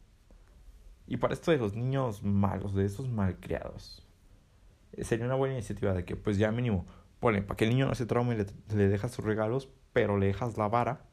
Y 1.07 1.18
para 1.18 1.35
esto 1.35 1.52
de 1.52 1.59
los 1.59 1.74
niños 1.74 2.22
malos, 2.24 2.74
de 2.74 2.85
esos 2.85 3.09
malcriados, 3.09 4.05
sería 5.02 5.26
una 5.26 5.37
buena 5.37 5.55
iniciativa 5.55 5.92
de 5.92 6.05
que 6.05 6.16
pues 6.16 6.38
ya 6.38 6.50
mínimo, 6.50 6.87
ponle, 7.20 7.42
para 7.42 7.57
que 7.57 7.64
el 7.64 7.70
niño 7.70 7.87
no 7.87 7.94
se 7.94 8.07
traume, 8.07 8.37
le, 8.37 8.46
le 8.74 8.88
dejas 8.88 9.12
sus 9.12 9.24
regalos, 9.24 9.68
pero 9.92 10.18
le 10.18 10.26
dejas 10.26 10.57
la 10.59 10.68
vara 10.68 11.07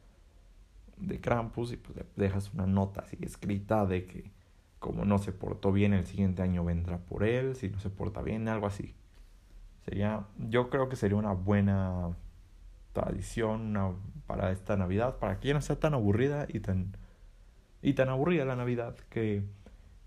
de 0.96 1.20
Krampus 1.20 1.72
y 1.72 1.76
pues 1.76 1.96
le 1.96 2.04
dejas 2.16 2.52
una 2.54 2.66
nota 2.66 3.02
así 3.02 3.16
escrita 3.20 3.86
de 3.86 4.06
que 4.06 4.32
como 4.78 5.04
no 5.04 5.18
se 5.18 5.32
portó 5.32 5.72
bien 5.72 5.94
el 5.94 6.06
siguiente 6.06 6.42
año 6.42 6.64
vendrá 6.64 6.98
por 6.98 7.24
él, 7.24 7.56
si 7.56 7.70
no 7.70 7.80
se 7.80 7.90
porta 7.90 8.20
bien, 8.20 8.48
algo 8.48 8.66
así. 8.66 8.94
Sería, 9.84 10.26
yo 10.38 10.68
creo 10.70 10.88
que 10.88 10.96
sería 10.96 11.16
una 11.16 11.32
buena 11.32 12.10
tradición 12.92 13.74
para 14.26 14.52
esta 14.52 14.76
Navidad, 14.76 15.18
para 15.18 15.40
que 15.40 15.48
ya 15.48 15.54
no 15.54 15.62
sea 15.62 15.80
tan 15.80 15.94
aburrida 15.94 16.46
y 16.48 16.60
tan, 16.60 16.96
y 17.82 17.94
tan 17.94 18.08
aburrida 18.10 18.44
la 18.44 18.56
Navidad 18.56 18.94
que 19.08 19.44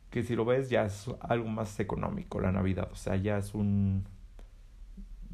que 0.09 0.23
si 0.23 0.35
lo 0.35 0.45
ves 0.45 0.69
ya 0.69 0.85
es 0.85 1.09
algo 1.19 1.49
más 1.49 1.79
económico 1.79 2.39
la 2.39 2.51
Navidad, 2.51 2.89
o 2.91 2.95
sea, 2.95 3.15
ya 3.15 3.37
es 3.37 3.53
un 3.53 4.05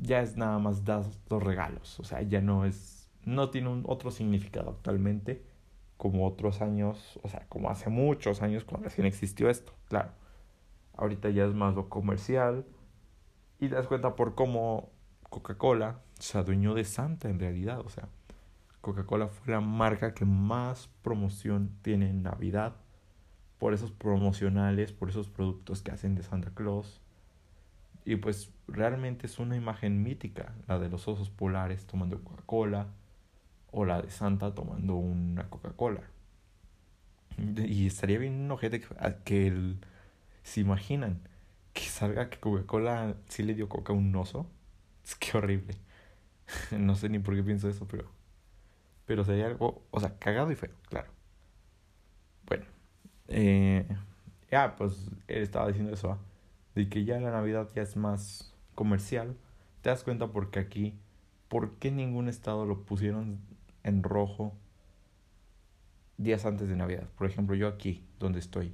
ya 0.01 0.21
es 0.21 0.35
nada 0.35 0.59
más 0.59 0.83
dar 0.83 1.05
los 1.29 1.43
regalos, 1.43 1.99
o 1.99 2.03
sea, 2.03 2.21
ya 2.21 2.41
no 2.41 2.65
es 2.65 3.02
no 3.25 3.49
tiene 3.49 3.69
un 3.69 3.83
otro 3.87 4.11
significado 4.11 4.71
actualmente 4.71 5.43
como 5.97 6.27
otros 6.27 6.61
años, 6.61 7.19
o 7.23 7.29
sea, 7.29 7.45
como 7.49 7.69
hace 7.69 7.89
muchos 7.89 8.41
años 8.41 8.63
cuando 8.63 8.85
recién 8.85 9.07
existió 9.07 9.49
esto, 9.49 9.73
claro. 9.87 10.11
Ahorita 10.95 11.29
ya 11.29 11.45
es 11.45 11.53
más 11.53 11.75
lo 11.75 11.89
comercial 11.89 12.65
y 13.59 13.67
das 13.67 13.87
cuenta 13.87 14.15
por 14.15 14.35
cómo 14.35 14.89
Coca-Cola 15.29 16.01
se 16.19 16.37
adueñó 16.37 16.73
de 16.73 16.83
Santa 16.83 17.29
en 17.29 17.39
realidad, 17.39 17.79
o 17.79 17.89
sea, 17.89 18.09
Coca-Cola 18.81 19.27
fue 19.29 19.53
la 19.53 19.61
marca 19.61 20.13
que 20.13 20.25
más 20.25 20.89
promoción 21.01 21.71
tiene 21.81 22.09
en 22.09 22.21
Navidad 22.21 22.75
por 23.57 23.73
esos 23.73 23.91
promocionales, 23.91 24.91
por 24.91 25.09
esos 25.09 25.29
productos 25.29 25.81
que 25.81 25.91
hacen 25.91 26.15
de 26.15 26.23
Santa 26.23 26.51
Claus. 26.53 26.99
Y 28.03 28.17
pues 28.17 28.51
realmente 28.67 29.25
es 29.25 29.39
una 29.39 29.55
imagen 29.55 30.03
mítica, 30.03 30.53
la 30.67 30.79
de 30.79 30.89
los 30.89 31.07
osos 31.07 31.29
polares 31.29 31.87
tomando 31.87 32.21
Coca-Cola 32.21 32.89
o 33.73 33.85
la 33.85 34.01
de 34.01 34.11
Santa 34.11 34.55
tomando 34.55 34.95
una 34.95 35.49
Coca-Cola. 35.49 36.03
Y 37.37 37.87
estaría 37.87 38.19
bien 38.19 38.49
ojete 38.51 38.79
que, 38.79 38.87
que 39.25 39.47
el, 39.47 39.79
se 40.43 40.61
imaginan 40.61 41.27
que 41.73 41.83
salga 41.83 42.29
que 42.29 42.39
Coca-Cola 42.39 43.15
sí 43.29 43.43
le 43.43 43.55
dio 43.55 43.69
coca 43.69 43.93
a 43.93 43.95
un 43.95 44.15
oso. 44.15 44.47
Es 45.03 45.15
que 45.15 45.37
horrible. 45.37 45.75
no 46.71 46.95
sé 46.95 47.09
ni 47.09 47.19
por 47.19 47.35
qué 47.35 47.43
pienso 47.43 47.69
eso, 47.69 47.87
pero 47.87 48.09
pero 49.05 49.23
sería 49.25 49.47
algo, 49.47 49.83
o 49.91 49.99
sea, 49.99 50.17
cagado 50.17 50.51
y 50.51 50.55
feo, 50.55 50.71
claro. 50.89 51.11
Bueno, 52.45 52.65
eh, 53.27 53.85
ya, 54.51 54.75
pues 54.75 55.09
él 55.27 55.43
estaba 55.43 55.67
diciendo 55.67 55.93
eso, 55.93 56.17
de 56.75 56.89
que 56.89 57.05
ya 57.05 57.19
la 57.19 57.31
Navidad 57.31 57.69
ya 57.75 57.81
es 57.81 57.95
más 57.95 58.53
comercial. 58.75 59.35
Te 59.81 59.89
das 59.89 60.03
cuenta 60.03 60.31
porque 60.31 60.59
aquí, 60.59 60.97
¿por 61.49 61.77
qué 61.79 61.91
ningún 61.91 62.29
estado 62.29 62.65
lo 62.65 62.85
pusieron 62.85 63.39
en 63.83 64.03
rojo 64.03 64.53
días 66.17 66.45
antes 66.45 66.69
de 66.69 66.75
Navidad? 66.75 67.09
Por 67.17 67.27
ejemplo, 67.27 67.55
yo 67.55 67.67
aquí, 67.67 68.07
donde 68.19 68.39
estoy. 68.39 68.73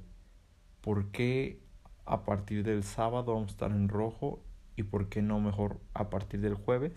¿Por 0.80 1.10
qué 1.10 1.62
a 2.06 2.24
partir 2.24 2.64
del 2.64 2.82
sábado 2.82 3.34
vamos 3.34 3.48
a 3.48 3.52
estar 3.52 3.70
en 3.72 3.88
rojo 3.88 4.42
y 4.76 4.84
por 4.84 5.08
qué 5.08 5.22
no 5.22 5.40
mejor 5.40 5.80
a 5.94 6.10
partir 6.10 6.40
del 6.40 6.54
jueves 6.54 6.92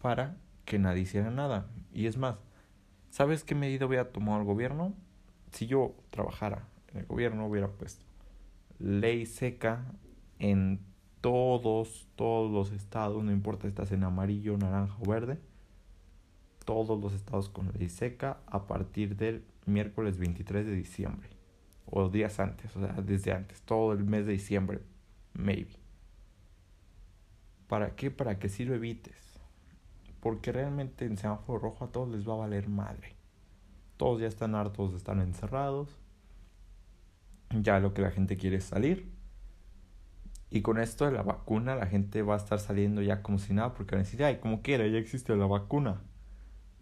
para 0.00 0.36
que 0.64 0.78
nadie 0.78 1.02
hiciera 1.02 1.30
nada? 1.30 1.70
Y 1.92 2.06
es 2.06 2.16
más, 2.16 2.38
¿sabes 3.10 3.44
qué 3.44 3.54
medida 3.54 3.86
voy 3.86 3.96
a 3.96 4.12
tomar 4.12 4.40
el 4.40 4.46
gobierno? 4.46 4.94
si 5.54 5.66
yo 5.66 5.94
trabajara 6.10 6.66
en 6.92 7.00
el 7.00 7.06
gobierno, 7.06 7.46
hubiera 7.46 7.68
puesto 7.68 8.04
ley 8.78 9.24
seca 9.24 9.84
en 10.38 10.80
todos, 11.20 12.08
todos 12.16 12.50
los 12.50 12.72
estados, 12.72 13.22
no 13.22 13.32
importa 13.32 13.62
si 13.62 13.68
estás 13.68 13.92
en 13.92 14.04
amarillo, 14.04 14.58
naranja 14.58 14.96
o 15.00 15.08
verde, 15.08 15.38
todos 16.64 17.00
los 17.00 17.12
estados 17.12 17.48
con 17.48 17.70
ley 17.72 17.88
seca 17.88 18.38
a 18.46 18.66
partir 18.66 19.16
del 19.16 19.44
miércoles 19.66 20.18
23 20.18 20.66
de 20.66 20.74
diciembre 20.74 21.28
o 21.86 22.08
días 22.08 22.40
antes, 22.40 22.74
o 22.76 22.80
sea, 22.80 22.92
desde 23.02 23.32
antes, 23.32 23.62
todo 23.62 23.92
el 23.92 24.04
mes 24.04 24.26
de 24.26 24.32
diciembre, 24.32 24.80
maybe. 25.34 25.76
¿Para 27.68 27.94
qué? 27.94 28.10
Para 28.10 28.38
que 28.38 28.48
si 28.48 28.64
lo 28.64 28.74
evites. 28.74 29.38
Porque 30.20 30.52
realmente 30.52 31.04
en 31.04 31.18
semáforo 31.18 31.58
rojo 31.58 31.84
a 31.84 31.92
todos 31.92 32.08
les 32.08 32.26
va 32.26 32.34
a 32.34 32.38
valer 32.38 32.68
madre. 32.68 33.14
Todos 33.96 34.20
ya 34.20 34.26
están 34.26 34.54
hartos 34.54 34.92
de 34.92 34.98
estar 34.98 35.18
encerrados. 35.18 35.98
Ya 37.50 37.78
lo 37.78 37.94
que 37.94 38.02
la 38.02 38.10
gente 38.10 38.36
quiere 38.36 38.56
es 38.56 38.64
salir. 38.64 39.12
Y 40.50 40.62
con 40.62 40.78
esto 40.78 41.04
de 41.04 41.12
la 41.12 41.22
vacuna, 41.22 41.74
la 41.74 41.86
gente 41.86 42.22
va 42.22 42.34
a 42.34 42.38
estar 42.38 42.58
saliendo 42.58 43.02
ya 43.02 43.22
como 43.22 43.38
si 43.38 43.54
nada, 43.54 43.74
porque 43.74 43.96
van 43.96 44.02
a 44.02 44.04
decir, 44.04 44.22
ay, 44.22 44.38
como 44.38 44.62
quiera, 44.62 44.86
ya 44.86 44.98
existe 44.98 45.34
la 45.36 45.46
vacuna. 45.46 46.00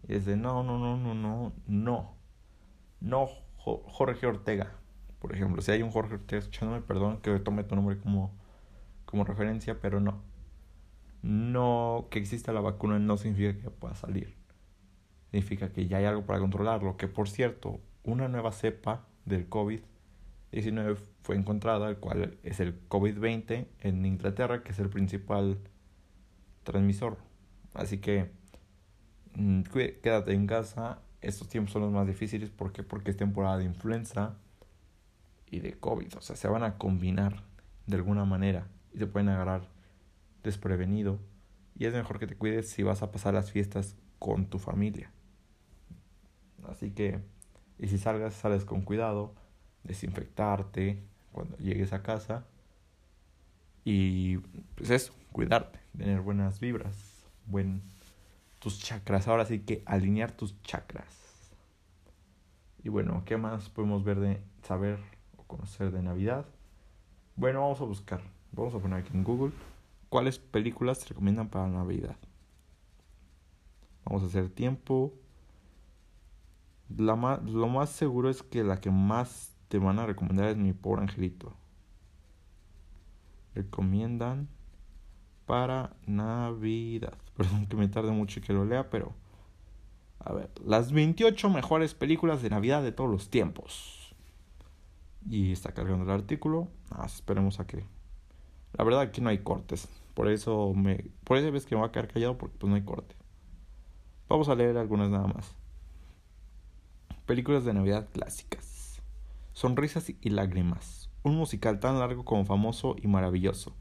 Y 0.09 0.15
es 0.15 0.25
de, 0.25 0.37
no, 0.37 0.63
no, 0.63 0.79
no, 0.79 0.97
no, 0.97 1.15
no, 1.15 1.53
no. 1.67 2.17
No, 3.01 3.29
Jorge 3.57 4.27
Ortega, 4.27 4.73
por 5.21 5.35
ejemplo. 5.35 5.63
Si 5.63 5.71
hay 5.71 5.83
un 5.83 5.91
Jorge 5.91 6.15
Ortega 6.15 6.41
escuchándome, 6.41 6.83
perdón 6.83 7.21
que 7.21 7.39
tome 7.41 7.65
tu 7.65 7.75
nombre 7.77 7.99
como, 7.99 8.33
como 9.05 9.25
referencia, 9.25 9.81
pero 9.81 10.01
no. 10.01 10.23
No, 11.23 12.09
que 12.11 12.19
exista 12.19 12.53
la 12.53 12.61
vacuna 12.61 12.99
no 12.99 13.17
significa 13.17 13.61
que 13.61 13.71
pueda 13.71 13.95
salir 13.95 14.43
significa 15.33 15.73
que 15.73 15.89
ya 15.89 15.97
hay 15.97 16.05
algo 16.05 16.27
para 16.27 16.39
controlarlo. 16.39 16.97
Que 16.97 17.09
por 17.09 17.29
cierto, 17.29 17.81
una 18.05 18.29
nueva 18.29 18.53
cepa 18.53 19.07
del 19.25 19.49
COVID-19 19.49 20.97
fue 21.23 21.37
encontrada, 21.37 21.89
el 21.89 21.97
cual 21.97 22.39
es 22.43 22.61
el 22.61 22.87
COVID-20 22.89 23.67
en 23.81 24.05
Inglaterra, 24.05 24.63
que 24.63 24.73
es 24.73 24.79
el 24.79 24.91
principal 24.91 25.59
transmisor. 26.65 27.17
Así 27.75 27.99
que 27.99 28.31
quédate 30.03 30.33
en 30.33 30.47
casa. 30.47 31.01
Estos 31.21 31.49
tiempos 31.49 31.73
son 31.73 31.83
los 31.83 31.93
más 31.93 32.07
difíciles. 32.07 32.51
Porque 32.51 33.11
es 33.11 33.17
temporada 33.17 33.59
de 33.59 33.65
influenza. 33.65 34.37
y 35.51 35.61
de 35.61 35.79
COVID. 35.79 36.17
O 36.17 36.21
sea, 36.23 36.35
se 36.37 36.49
van 36.49 36.63
a 36.63 36.79
combinar 36.79 37.43
de 37.87 37.97
alguna 37.97 38.25
manera 38.25 38.69
y 38.95 38.99
se 38.99 39.07
pueden 39.07 39.29
agarrar 39.29 39.69
desprevenido. 40.43 41.19
Y 41.77 41.87
es 41.87 41.93
mejor 41.93 42.19
que 42.19 42.27
te 42.27 42.37
cuides 42.37 42.71
si 42.71 42.83
vas 42.83 43.03
a 43.03 43.13
pasar 43.13 43.35
las 43.35 43.51
fiestas 43.51 43.97
con 44.19 44.47
tu 44.47 44.59
familia. 44.59 45.13
Así 46.69 46.91
que, 46.93 47.21
y 47.79 47.89
si 47.89 47.99
salgas, 47.99 48.35
sales 48.35 48.65
con 48.65 48.83
cuidado, 48.83 49.35
desinfectarte 49.85 51.03
cuando 51.33 51.57
llegues 51.59 51.93
a 51.93 52.03
casa. 52.03 52.47
Y 53.85 54.39
pues 54.77 54.91
eso, 54.91 55.13
cuidarte, 55.33 55.81
tener 55.97 56.21
buenas 56.21 56.61
vibras, 56.61 56.97
buen 57.47 57.83
tus 58.63 58.79
chakras. 58.79 59.27
Ahora 59.27 59.45
sí 59.45 59.61
que 59.61 59.83
alinear 59.87 60.31
tus 60.31 60.61
chakras. 60.63 61.53
Y 62.85 62.89
bueno, 62.89 63.25
¿qué 63.27 63.37
más 63.37 63.69
podemos 63.69 64.05
ver 64.05 64.21
de 64.21 64.43
saber 64.63 64.99
o 65.37 65.43
conocer 65.43 65.91
de 65.91 66.01
Navidad? 66.01 66.47
Bueno, 67.35 67.61
vamos 67.61 67.81
a 67.81 67.85
buscar. 67.85 68.23
Vamos 68.53 68.75
a 68.75 68.79
poner 68.79 69.01
aquí 69.01 69.11
en 69.15 69.25
Google 69.25 69.53
cuáles 70.09 70.39
películas 70.39 71.01
te 71.01 71.07
recomiendan 71.07 71.49
para 71.49 71.69
Navidad. 71.69 72.17
Vamos 74.05 74.23
a 74.23 74.27
hacer 74.27 74.49
tiempo. 74.49 75.13
La 76.97 77.41
lo 77.45 77.69
más 77.69 77.91
seguro 77.91 78.31
es 78.31 78.43
que 78.43 78.63
la 78.63 78.81
que 78.81 78.91
más 78.91 79.57
te 79.69 79.79
van 79.79 79.99
a 79.99 80.07
recomendar 80.07 80.49
es 80.49 80.57
Mi 80.57 80.73
Pobre 80.73 81.03
Angelito. 81.03 81.57
Recomiendan 83.55 84.49
para 85.47 85.97
Navidad. 86.07 87.17
Perdón 87.37 87.67
que 87.67 87.77
me 87.77 87.89
tarde 87.89 88.11
mucho 88.11 88.41
y 88.41 88.43
que 88.43 88.53
lo 88.53 88.65
lea, 88.65 88.91
pero... 88.91 89.15
A 90.25 90.33
ver, 90.33 90.51
las 90.65 90.93
28 90.93 91.51
mejores 91.51 91.95
películas 91.95 92.43
de 92.43 92.51
Navidad 92.51 92.83
de 92.83 92.93
todos 92.93 93.11
los 93.11 93.29
tiempos. 93.29 94.15
Y 95.29 95.51
está 95.51 95.73
cargando 95.73 96.05
el 96.05 96.11
artículo. 96.11 96.69
Ah, 96.91 97.07
esperemos 97.07 97.59
a 97.59 97.67
que... 97.67 97.85
La 98.75 98.85
verdad 98.85 99.01
aquí 99.01 99.21
no 99.21 99.31
hay 99.31 99.39
cortes. 99.39 99.89
Por 100.15 100.29
eso 100.29 100.73
me... 100.75 101.07
Por 101.25 101.39
eso 101.39 101.51
ves 101.51 101.67
que 101.67 101.75
me 101.75 101.81
voy 101.81 101.89
a 101.89 101.93
quedar 101.93 102.09
callado 102.09 102.39
porque 102.39 102.57
pues 102.59 102.71
no 102.71 102.77
hay 102.77 102.83
corte. 102.83 103.17
Vamos 104.29 104.49
a 104.49 104.55
leer 104.55 104.79
algunas 104.79 105.11
nada 105.11 105.27
más. 105.27 105.57
Películas 107.27 107.65
de 107.65 107.75
Navidad 107.75 108.09
clásicas. 108.13 109.03
Sonrisas 109.53 110.11
y 110.21 110.31
lágrimas. 110.31 111.11
Un 111.23 111.37
musical 111.37 111.81
tan 111.81 111.99
largo 111.99 112.25
como 112.25 112.45
famoso 112.45 112.97
y 113.01 113.09
maravilloso. 113.09 113.75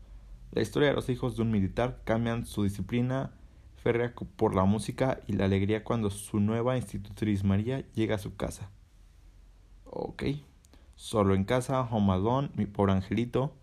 La 0.51 0.61
historia 0.61 0.89
de 0.89 0.95
los 0.95 1.07
hijos 1.09 1.37
de 1.37 1.43
un 1.43 1.51
militar 1.51 2.01
cambian 2.03 2.45
su 2.45 2.63
disciplina 2.63 3.31
férrea 3.77 4.13
por 4.35 4.53
la 4.53 4.65
música 4.65 5.21
y 5.25 5.33
la 5.33 5.45
alegría 5.45 5.83
cuando 5.83 6.09
su 6.09 6.39
nueva 6.39 6.77
institutriz 6.77 7.43
María 7.43 7.85
llega 7.93 8.15
a 8.15 8.19
su 8.19 8.35
casa. 8.35 8.69
Ok. 9.85 10.23
Solo 10.95 11.35
en 11.35 11.45
casa, 11.45 11.81
Home 11.81 12.13
Alone, 12.13 12.51
mi 12.55 12.65
pobre 12.65 12.93
angelito. 12.93 13.55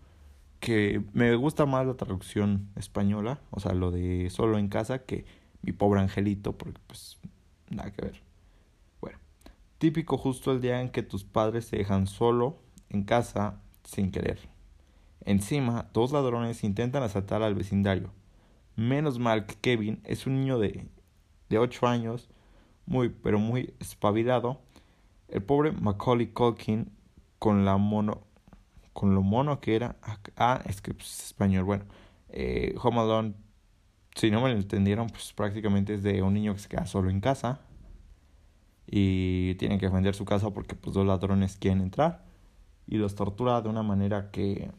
Que 0.59 1.01
me 1.13 1.35
gusta 1.35 1.65
más 1.65 1.85
la 1.85 1.93
traducción 1.93 2.69
española, 2.75 3.39
o 3.49 3.61
sea, 3.61 3.73
lo 3.73 3.91
de 3.91 4.29
solo 4.29 4.57
en 4.57 4.67
casa, 4.67 5.05
que 5.05 5.25
mi 5.61 5.71
pobre 5.71 6.01
angelito, 6.01 6.57
porque 6.57 6.81
pues 6.85 7.17
nada 7.69 7.93
que 7.93 8.01
ver. 8.01 8.21
Bueno, 8.99 9.19
típico 9.77 10.17
justo 10.17 10.51
el 10.51 10.59
día 10.59 10.81
en 10.81 10.89
que 10.89 11.01
tus 11.01 11.23
padres 11.23 11.65
se 11.65 11.77
dejan 11.77 12.07
solo 12.07 12.57
en 12.89 13.03
casa 13.03 13.61
sin 13.85 14.11
querer. 14.11 14.58
Encima, 15.29 15.87
dos 15.93 16.11
ladrones 16.11 16.63
intentan 16.63 17.03
asaltar 17.03 17.43
al 17.43 17.53
vecindario. 17.53 18.11
Menos 18.75 19.19
mal 19.19 19.45
que 19.45 19.53
Kevin 19.53 20.01
es 20.03 20.25
un 20.25 20.39
niño 20.39 20.57
de, 20.57 20.87
de 21.49 21.59
8 21.59 21.85
años, 21.85 22.31
muy, 22.87 23.09
pero 23.09 23.37
muy 23.37 23.75
espabilado. 23.79 24.59
El 25.27 25.43
pobre 25.43 25.71
Macaulay 25.71 26.29
Culkin, 26.33 26.91
con 27.37 27.63
la 27.63 27.77
mono, 27.77 28.21
con 28.91 29.13
lo 29.13 29.21
mono 29.21 29.59
que 29.61 29.75
era, 29.75 29.97
ah, 30.35 30.63
es 30.65 30.81
que 30.81 30.95
pues, 30.95 31.13
es 31.13 31.25
español, 31.27 31.63
bueno, 31.63 31.85
eh, 32.29 32.73
Home 32.81 32.99
Alone 32.99 33.33
si 34.15 34.31
no 34.31 34.41
me 34.41 34.49
lo 34.49 34.55
entendieron, 34.55 35.07
pues 35.09 35.31
prácticamente 35.33 35.93
es 35.93 36.01
de 36.01 36.23
un 36.23 36.33
niño 36.33 36.53
que 36.55 36.59
se 36.59 36.69
queda 36.69 36.87
solo 36.87 37.11
en 37.11 37.21
casa 37.21 37.61
y 38.87 39.53
tiene 39.55 39.77
que 39.77 39.85
defender 39.85 40.15
su 40.15 40.25
casa 40.25 40.49
porque 40.49 40.73
pues 40.75 40.95
dos 40.95 41.05
ladrones 41.05 41.55
quieren 41.55 41.81
entrar 41.81 42.25
y 42.87 42.97
los 42.97 43.13
tortura 43.13 43.61
de 43.61 43.69
una 43.69 43.83
manera 43.83 44.31
que 44.31 44.71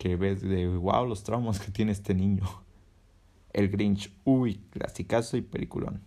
que 0.00 0.16
ves 0.16 0.40
de 0.40 0.66
wow 0.66 1.04
los 1.04 1.22
traumas 1.24 1.60
que 1.60 1.70
tiene 1.70 1.92
este 1.92 2.14
niño. 2.14 2.44
El 3.52 3.68
Grinch, 3.68 4.10
uy, 4.24 4.54
clasicazo 4.70 5.36
y 5.36 5.42
peliculón. 5.42 6.00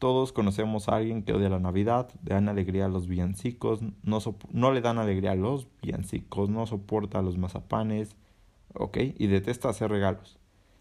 Todos 0.00 0.32
conocemos 0.32 0.88
a 0.88 0.96
alguien 0.96 1.22
que 1.22 1.32
odia 1.32 1.48
la 1.48 1.60
Navidad, 1.60 2.10
le 2.24 2.34
dan 2.34 2.48
alegría 2.48 2.86
a 2.86 2.88
los 2.88 3.06
villancicos, 3.06 3.80
no, 4.02 4.18
no 4.50 4.72
le 4.72 4.80
dan 4.80 4.98
alegría 4.98 5.32
a 5.32 5.36
los 5.36 5.68
villancicos, 5.82 6.50
no 6.50 6.66
soporta 6.66 7.20
a 7.20 7.22
los 7.22 7.38
mazapanes, 7.38 8.16
ok, 8.74 8.96
y 9.16 9.28
detesta 9.28 9.68
hacer 9.68 9.90
regalos. 9.90 10.38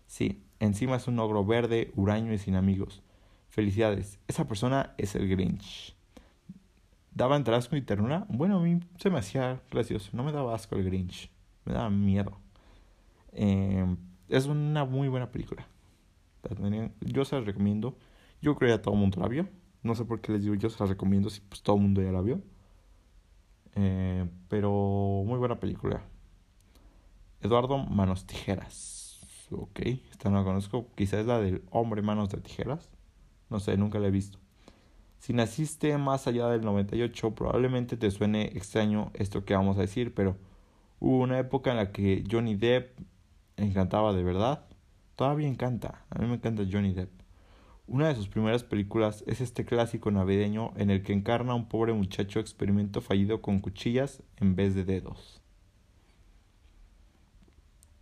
Sí, 0.08 0.42
encima 0.60 0.96
es 0.96 1.08
un 1.08 1.20
ogro 1.20 1.46
verde, 1.46 1.92
huraño 1.96 2.34
y 2.34 2.40
sin 2.40 2.56
amigos. 2.56 3.04
Felicidades, 3.50 4.18
esa 4.28 4.48
persona 4.48 4.96
es 4.98 5.14
el 5.14 5.30
Grinch. 5.30 5.96
¿Daba 7.14 7.36
entre 7.36 7.56
y 7.74 7.82
ternura? 7.82 8.26
Bueno, 8.30 8.58
a 8.58 8.64
mí 8.64 8.80
se 8.98 9.12
me 9.12 9.20
hacía 9.20 9.62
gracioso, 9.70 10.10
no 10.14 10.24
me 10.24 10.32
daba 10.32 10.56
asco 10.56 10.76
el 10.76 10.86
Grinch, 10.86 11.30
me 11.66 11.74
daba 11.74 11.90
miedo. 11.90 12.38
Eh, 13.34 13.86
es 14.28 14.46
una 14.46 14.86
muy 14.86 15.08
buena 15.08 15.32
película. 15.32 15.68
Yo 17.02 17.26
se 17.26 17.36
la 17.36 17.42
recomiendo. 17.42 17.98
Yo 18.42 18.56
creo 18.56 18.78
que 18.78 18.84
todo 18.84 18.94
el 18.94 19.00
mundo 19.00 19.20
la 19.20 19.28
vio. 19.28 19.48
No 19.84 19.96
sé 19.96 20.06
por 20.06 20.22
qué 20.22 20.34
les 20.34 20.44
digo 20.44 20.56
yo 20.56 20.70
se 20.70 20.84
la 20.84 20.90
recomiendo 20.90 21.30
si 21.30 21.42
pues 21.42 21.62
todo 21.62 21.76
el 21.78 21.82
mundo 21.82 22.02
ya 22.02 22.12
la 22.12 22.22
vio. 22.22 22.42
Eh, 23.76 24.28
pero 24.48 25.24
muy 25.26 25.38
buena 25.38 25.60
película. 25.60 26.04
Eduardo 27.42 27.78
Manos 27.78 28.26
Tijeras. 28.26 29.00
Ok, 29.52 29.80
esta 30.12 30.30
no 30.30 30.38
la 30.38 30.44
conozco. 30.44 30.88
Quizás 30.96 31.22
es 31.22 31.26
la 31.26 31.40
del 31.40 31.64
hombre 31.72 32.02
manos 32.02 32.30
de 32.30 32.40
tijeras. 32.40 32.90
No 33.50 33.60
sé, 33.60 33.78
nunca 33.78 34.00
la 34.00 34.08
he 34.08 34.12
visto. 34.12 34.38
Si 35.18 35.34
naciste 35.34 35.98
más 35.98 36.28
allá 36.28 36.48
del 36.48 36.62
98, 36.62 37.34
probablemente 37.34 37.98
te 37.98 38.12
suene 38.12 38.46
extraño 38.56 39.12
esto 39.16 39.44
que 39.44 39.56
vamos 39.56 39.78
a 39.78 39.82
decir, 39.82 40.14
pero 40.14 40.38
hubo 41.00 41.20
una 41.20 41.40
época 41.40 41.72
en 41.72 41.78
la 41.78 41.92
que 41.92 42.24
Johnny 42.30 42.56
Depp 42.56 43.00
encantaba 43.58 44.14
de 44.14 44.24
verdad. 44.24 44.66
Todavía 45.16 45.48
encanta. 45.48 46.06
A 46.10 46.20
mí 46.20 46.28
me 46.28 46.36
encanta 46.36 46.64
Johnny 46.70 46.94
Depp. 46.94 47.12
Una 47.88 48.08
de 48.08 48.16
sus 48.16 48.28
primeras 48.28 48.64
películas 48.64 49.24
es 49.28 49.42
este 49.42 49.66
clásico 49.66 50.12
navideño 50.12 50.74
en 50.78 50.92
el 50.92 51.02
que 51.02 51.14
encarna 51.14 51.54
a 51.54 51.56
un 51.56 51.68
pobre 51.68 51.94
muchacho 51.94 52.40
experimento 52.40 53.02
fallido 53.02 53.42
con 53.42 53.60
cuchillas 53.60 54.22
en 54.38 54.56
vez 54.56 54.76
de 54.76 54.86
dedos. 54.86 55.42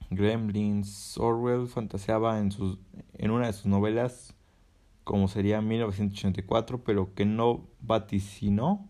Gremlins. 0.10 1.18
Orwell 1.18 1.68
fantaseaba 1.68 2.40
en, 2.40 2.52
sus, 2.52 2.80
en 3.14 3.32
una 3.32 3.48
de 3.48 3.54
sus 3.54 3.66
novelas 3.66 4.38
como 5.08 5.30
sería 5.30 5.62
1984, 5.62 6.84
pero 6.84 7.14
que 7.14 7.26
no 7.26 7.70
vaticinó 7.80 8.90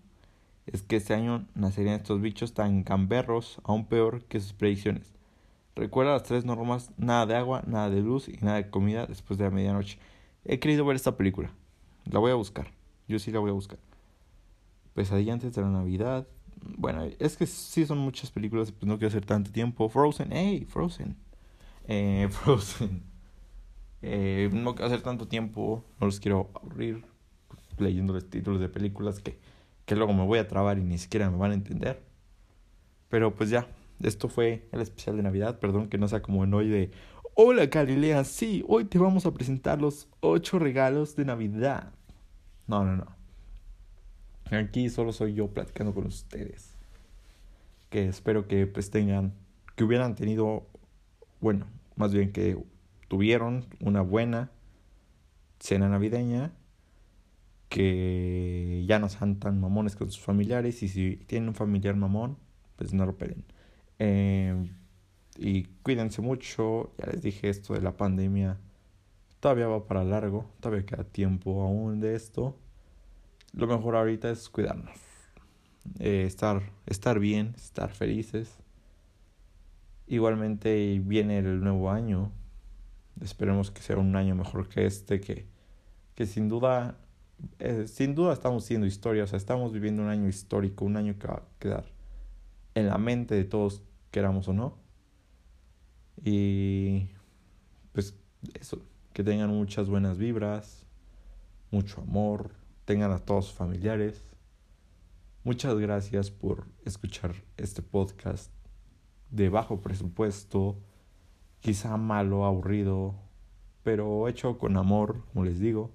es 0.67 0.83
que 0.83 0.97
este 0.97 1.13
año 1.13 1.47
nacerían 1.55 1.95
estos 1.95 2.21
bichos 2.21 2.53
tan 2.53 2.83
gamberros, 2.83 3.59
aún 3.63 3.85
peor 3.85 4.23
que 4.25 4.39
sus 4.39 4.53
predicciones. 4.53 5.13
Recuerda 5.75 6.13
las 6.13 6.23
tres 6.23 6.43
normas, 6.43 6.91
nada 6.97 7.25
de 7.25 7.35
agua, 7.35 7.63
nada 7.67 7.89
de 7.89 8.01
luz 8.01 8.27
y 8.27 8.33
nada 8.41 8.57
de 8.57 8.69
comida 8.69 9.05
después 9.05 9.37
de 9.37 9.45
la 9.45 9.51
medianoche. 9.51 9.99
He 10.43 10.59
querido 10.59 10.85
ver 10.85 10.95
esta 10.95 11.15
película. 11.15 11.51
La 12.05 12.19
voy 12.19 12.31
a 12.31 12.35
buscar. 12.35 12.71
Yo 13.07 13.19
sí 13.19 13.31
la 13.31 13.39
voy 13.39 13.51
a 13.51 13.53
buscar. 13.53 13.79
Pesadilla 14.93 15.33
antes 15.33 15.53
de 15.53 15.61
la 15.61 15.69
Navidad. 15.69 16.27
Bueno, 16.77 17.03
es 17.19 17.37
que 17.37 17.45
sí 17.45 17.85
son 17.85 17.99
muchas 17.99 18.31
películas, 18.31 18.71
pues 18.71 18.87
no 18.87 18.97
quiero 18.97 19.09
hacer 19.09 19.25
tanto 19.25 19.51
tiempo. 19.51 19.87
Frozen, 19.87 20.29
hey, 20.31 20.65
Frozen. 20.67 21.15
Eh, 21.87 22.27
Frozen. 22.31 23.03
Eh, 24.01 24.49
no 24.51 24.73
quiero 24.73 24.87
hacer 24.87 25.01
tanto 25.01 25.27
tiempo, 25.27 25.83
no 25.99 26.07
los 26.07 26.19
quiero 26.19 26.49
aburrir 26.55 27.05
leyendo 27.77 28.13
los 28.13 28.29
títulos 28.29 28.59
de 28.59 28.69
películas 28.69 29.19
que, 29.19 29.39
que 29.87 29.95
luego 29.95 30.13
me 30.13 30.25
voy 30.25 30.37
a 30.37 30.47
trabar 30.47 30.77
y 30.77 30.83
ni 30.83 30.97
siquiera 30.97 31.31
me 31.31 31.37
van 31.37 31.51
a 31.51 31.53
entender. 31.55 32.03
Pero 33.07 33.33
pues 33.33 33.49
ya, 33.49 33.69
esto 34.03 34.27
fue 34.27 34.67
el 34.73 34.81
especial 34.81 35.15
de 35.15 35.23
Navidad. 35.23 35.59
Perdón 35.59 35.87
que 35.87 35.97
no 35.97 36.09
sea 36.09 36.21
como 36.21 36.43
en 36.43 36.53
hoy 36.53 36.67
de 36.67 36.91
Hola 37.33 37.67
Galilea, 37.67 38.25
sí, 38.25 38.65
hoy 38.67 38.83
te 38.83 38.99
vamos 38.99 39.25
a 39.25 39.33
presentar 39.33 39.79
los 39.79 40.09
ocho 40.19 40.59
regalos 40.59 41.15
de 41.15 41.23
Navidad. 41.23 41.93
No, 42.67 42.83
no, 42.83 42.97
no. 42.97 43.15
Aquí 44.57 44.89
solo 44.89 45.13
soy 45.13 45.35
yo 45.35 45.47
platicando 45.47 45.93
con 45.93 46.05
ustedes. 46.05 46.75
Que 47.89 48.09
espero 48.09 48.45
que 48.45 48.67
pues 48.67 48.91
tengan, 48.91 49.33
que 49.77 49.85
hubieran 49.85 50.15
tenido, 50.15 50.67
bueno, 51.39 51.65
más 51.95 52.11
bien 52.11 52.33
que 52.33 52.61
tuvieron 53.07 53.65
una 53.79 54.01
buena 54.01 54.51
cena 55.59 55.87
navideña. 55.87 56.51
Que 57.69 58.85
ya 58.87 58.99
no 58.99 59.09
sean 59.09 59.39
tan 59.39 59.59
mamones 59.59 59.95
con 59.95 60.09
sus 60.11 60.21
familiares. 60.21 60.83
Y 60.83 60.89
si 60.89 61.17
tienen 61.27 61.49
un 61.49 61.55
familiar 61.55 61.95
mamón, 61.95 62.37
pues 62.75 62.93
no 62.93 63.05
lo 63.05 63.17
peleen. 63.17 63.43
Eh, 63.99 64.71
y 65.37 65.63
cuídense 65.83 66.21
mucho. 66.21 66.93
Ya 66.97 67.07
les 67.07 67.21
dije 67.21 67.49
esto 67.49 67.73
de 67.73 67.81
la 67.81 67.97
pandemia. 67.97 68.57
Todavía 69.39 69.67
va 69.67 69.85
para 69.85 70.03
largo. 70.03 70.49
Todavía 70.59 70.85
queda 70.85 71.03
tiempo 71.03 71.61
aún 71.63 71.99
de 71.99 72.15
esto 72.15 72.57
lo 73.57 73.67
mejor 73.67 73.95
ahorita 73.95 74.29
es 74.29 74.49
cuidarnos. 74.49 74.91
eh, 75.99 76.23
estar, 76.25 76.61
estar 76.85 77.19
bien, 77.19 77.53
estar 77.55 77.91
felices. 77.91 78.57
Igualmente 80.07 80.99
viene 81.03 81.39
el 81.39 81.61
nuevo 81.61 81.89
año. 81.91 82.31
Esperemos 83.21 83.71
que 83.71 83.81
sea 83.81 83.97
un 83.97 84.15
año 84.15 84.35
mejor 84.35 84.69
que 84.69 84.85
este, 84.85 85.19
que, 85.19 85.47
que 86.15 86.25
sin 86.25 86.49
duda, 86.49 86.97
eh, 87.59 87.87
sin 87.87 88.15
duda 88.15 88.33
estamos 88.33 88.63
haciendo 88.63 88.87
historia, 88.87 89.23
o 89.23 89.27
sea, 89.27 89.37
estamos 89.37 89.73
viviendo 89.73 90.01
un 90.01 90.09
año 90.09 90.27
histórico, 90.27 90.85
un 90.85 90.97
año 90.97 91.17
que 91.19 91.27
va 91.27 91.35
a 91.35 91.43
quedar 91.59 91.85
en 92.75 92.87
la 92.87 92.97
mente 92.97 93.35
de 93.35 93.43
todos, 93.43 93.81
queramos 94.11 94.47
o 94.47 94.53
no. 94.53 94.77
Y 96.23 97.09
pues 97.93 98.15
eso, 98.59 98.81
que 99.13 99.23
tengan 99.23 99.49
muchas 99.49 99.89
buenas 99.89 100.17
vibras, 100.17 100.85
mucho 101.71 102.01
amor, 102.01 102.51
tengan 102.85 103.11
a 103.11 103.19
todos 103.19 103.45
sus 103.45 103.55
familiares. 103.55 104.21
Muchas 105.43 105.77
gracias 105.77 106.29
por 106.31 106.65
escuchar 106.85 107.35
este 107.57 107.81
podcast 107.81 108.51
de 109.29 109.49
bajo 109.49 109.81
presupuesto, 109.81 110.77
quizá 111.59 111.97
malo, 111.97 112.45
aburrido, 112.45 113.15
pero 113.83 114.27
hecho 114.27 114.57
con 114.57 114.77
amor, 114.77 115.23
como 115.33 115.45
les 115.45 115.59
digo, 115.59 115.91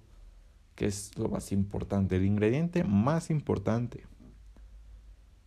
que 0.74 0.86
es 0.86 1.16
lo 1.18 1.28
más 1.28 1.52
importante, 1.52 2.16
el 2.16 2.24
ingrediente 2.24 2.84
más 2.84 3.30
importante. 3.30 4.04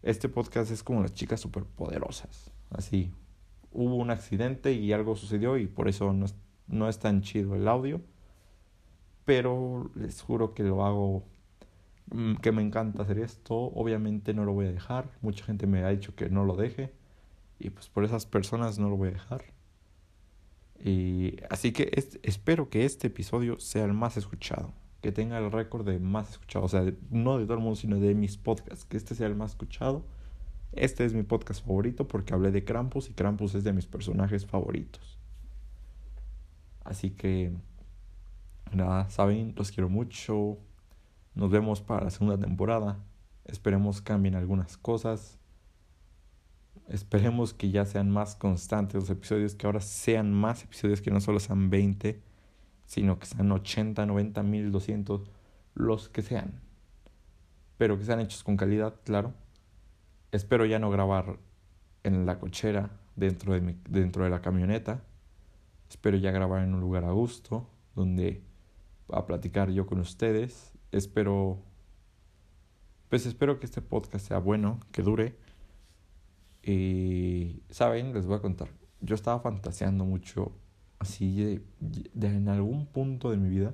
Este 0.01 0.29
podcast 0.29 0.71
es 0.71 0.83
como 0.83 1.01
las 1.01 1.13
chicas 1.13 1.39
superpoderosas, 1.39 2.51
así. 2.69 3.11
Hubo 3.71 3.95
un 3.95 4.11
accidente 4.11 4.73
y 4.73 4.93
algo 4.93 5.15
sucedió 5.15 5.57
y 5.57 5.67
por 5.67 5.89
eso 5.89 6.13
no 6.13 6.25
es, 6.25 6.35
no 6.67 6.87
es 6.87 6.99
tan 6.99 7.21
chido 7.21 7.55
el 7.55 7.67
audio, 7.67 8.01
pero 9.25 9.89
les 9.95 10.21
juro 10.21 10.53
que 10.53 10.63
lo 10.63 10.85
hago 10.85 11.23
mm, 12.11 12.35
que 12.35 12.51
me 12.51 12.61
encanta 12.61 13.01
hacer 13.01 13.19
esto. 13.19 13.55
Obviamente 13.55 14.33
no 14.33 14.45
lo 14.45 14.53
voy 14.53 14.67
a 14.67 14.71
dejar. 14.71 15.09
Mucha 15.21 15.43
gente 15.43 15.65
me 15.65 15.83
ha 15.83 15.89
dicho 15.89 16.15
que 16.15 16.29
no 16.29 16.45
lo 16.45 16.55
deje. 16.55 16.93
Y 17.59 17.71
pues 17.71 17.89
por 17.89 18.05
esas 18.05 18.25
personas 18.25 18.77
no 18.77 18.89
lo 18.89 18.97
voy 18.97 19.09
a 19.09 19.11
dejar. 19.11 19.43
Y 20.79 21.37
así 21.49 21.71
que 21.71 21.91
espero 22.21 22.69
que 22.69 22.85
este 22.85 23.07
episodio 23.07 23.59
sea 23.59 23.85
el 23.85 23.93
más 23.93 24.17
escuchado. 24.17 24.73
Que 25.05 25.11
tenga 25.11 25.37
el 25.37 25.51
récord 25.51 25.85
de 25.85 25.99
más 25.99 26.31
escuchado. 26.31 26.65
O 26.65 26.67
sea, 26.67 26.83
no 27.11 27.37
de 27.37 27.43
todo 27.43 27.57
el 27.57 27.59
mundo, 27.59 27.75
sino 27.75 27.99
de 27.99 28.15
mis 28.15 28.37
podcasts. 28.37 28.85
Que 28.85 28.97
este 28.97 29.13
sea 29.13 29.27
el 29.27 29.35
más 29.35 29.51
escuchado. 29.51 30.03
Este 30.71 31.05
es 31.05 31.13
mi 31.13 31.21
podcast 31.21 31.63
favorito 31.63 32.07
porque 32.07 32.33
hablé 32.33 32.49
de 32.49 32.65
Krampus 32.65 33.11
y 33.11 33.13
Krampus 33.13 33.53
es 33.53 33.63
de 33.63 33.71
mis 33.71 33.85
personajes 33.85 34.47
favoritos. 34.47 35.19
Así 36.83 37.11
que, 37.11 37.53
nada, 38.73 39.07
saben, 39.11 39.53
los 39.55 39.71
quiero 39.71 39.89
mucho. 39.89 40.57
Nos 41.35 41.51
vemos 41.51 41.81
para 41.81 42.05
la 42.05 42.09
segunda 42.09 42.39
temporada. 42.39 42.97
Esperemos 43.43 44.01
cambien 44.01 44.33
algunas 44.33 44.75
cosas. 44.75 45.37
Esperemos 46.87 47.53
que 47.53 47.69
ya 47.69 47.85
sean 47.85 48.09
más 48.09 48.35
constantes 48.35 48.95
los 48.95 49.09
episodios, 49.11 49.53
que 49.53 49.67
ahora 49.67 49.81
sean 49.81 50.33
más 50.33 50.63
episodios, 50.63 50.99
que 50.99 51.11
no 51.11 51.21
solo 51.21 51.39
sean 51.39 51.69
20, 51.69 52.23
sino 52.85 53.19
que 53.19 53.25
sean 53.25 53.51
80, 53.51 54.05
90, 54.05 54.43
1200, 54.43 55.21
los 55.73 56.09
que 56.09 56.21
sean. 56.21 56.61
Pero 57.77 57.97
que 57.97 58.05
sean 58.05 58.19
hechos 58.19 58.43
con 58.43 58.57
calidad, 58.57 58.95
claro. 59.03 59.33
Espero 60.31 60.65
ya 60.65 60.79
no 60.79 60.89
grabar 60.89 61.39
en 62.03 62.25
la 62.25 62.39
cochera 62.39 62.91
dentro 63.15 63.53
de, 63.53 63.61
mi, 63.61 63.77
dentro 63.89 64.23
de 64.23 64.29
la 64.29 64.41
camioneta. 64.41 65.03
Espero 65.89 66.17
ya 66.17 66.31
grabar 66.31 66.63
en 66.63 66.73
un 66.73 66.81
lugar 66.81 67.03
a 67.05 67.11
gusto, 67.11 67.69
donde 67.95 68.43
a 69.11 69.25
platicar 69.25 69.69
yo 69.71 69.85
con 69.85 69.99
ustedes. 69.99 70.73
Espero, 70.91 71.61
pues 73.09 73.25
espero 73.25 73.59
que 73.59 73.65
este 73.65 73.81
podcast 73.81 74.27
sea 74.27 74.39
bueno, 74.39 74.79
que 74.91 75.01
dure 75.01 75.35
y, 76.65 77.61
¿saben? 77.69 78.13
Les 78.13 78.25
voy 78.25 78.37
a 78.37 78.41
contar. 78.41 78.69
Yo 78.99 79.13
estaba 79.15 79.39
fantaseando 79.39 80.03
mucho, 80.03 80.51
así, 80.99 81.61
de, 81.81 82.27
en 82.27 82.49
algún 82.49 82.85
punto 82.85 83.31
de 83.31 83.37
mi 83.37 83.49
vida, 83.49 83.73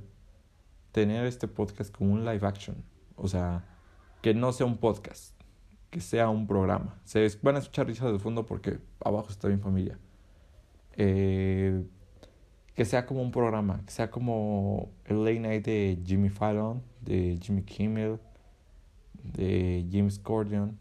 tener 0.91 1.25
este 1.25 1.47
podcast 1.47 1.95
como 1.95 2.13
un 2.13 2.25
live 2.25 2.45
action. 2.45 2.83
O 3.15 3.27
sea, 3.27 3.65
que 4.21 4.33
no 4.33 4.51
sea 4.51 4.65
un 4.65 4.77
podcast, 4.77 5.39
que 5.89 6.01
sea 6.01 6.29
un 6.29 6.47
programa. 6.47 6.99
Se 7.05 7.27
van 7.41 7.55
a 7.55 7.59
escuchar 7.59 7.87
risas 7.87 8.11
de 8.11 8.19
fondo 8.19 8.45
porque 8.45 8.79
abajo 9.03 9.29
está 9.29 9.47
mi 9.47 9.57
familia. 9.57 9.99
Eh, 10.93 11.83
que 12.75 12.85
sea 12.85 13.05
como 13.05 13.21
un 13.21 13.31
programa, 13.31 13.81
que 13.85 13.91
sea 13.91 14.09
como 14.09 14.91
el 15.05 15.23
late 15.23 15.39
night 15.39 15.65
de 15.65 16.01
Jimmy 16.05 16.29
Fallon, 16.29 16.81
de 17.01 17.37
Jimmy 17.41 17.63
Kimmel, 17.63 18.19
de 19.13 19.87
James 19.91 20.19
Corden. 20.19 20.79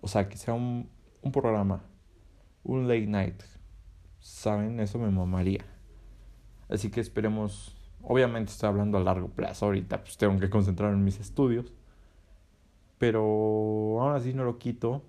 O 0.00 0.08
sea, 0.08 0.28
que 0.28 0.36
sea 0.36 0.54
un, 0.54 0.88
un 1.22 1.32
programa, 1.32 1.84
un 2.64 2.88
late 2.88 3.06
night. 3.06 3.42
¿Saben? 4.18 4.80
Eso 4.80 4.98
me 4.98 5.10
mamaría. 5.10 5.64
Así 6.68 6.90
que 6.90 7.00
esperemos. 7.00 7.76
Obviamente 8.02 8.52
estoy 8.52 8.68
hablando 8.68 8.98
a 8.98 9.00
largo 9.00 9.28
plazo. 9.28 9.66
Ahorita 9.66 10.02
pues 10.02 10.16
tengo 10.16 10.38
que 10.38 10.50
concentrar 10.50 10.92
en 10.92 11.04
mis 11.04 11.20
estudios. 11.20 11.72
Pero 12.98 13.20
aún 14.00 14.14
así 14.14 14.32
no 14.32 14.44
lo 14.44 14.58
quito. 14.58 15.02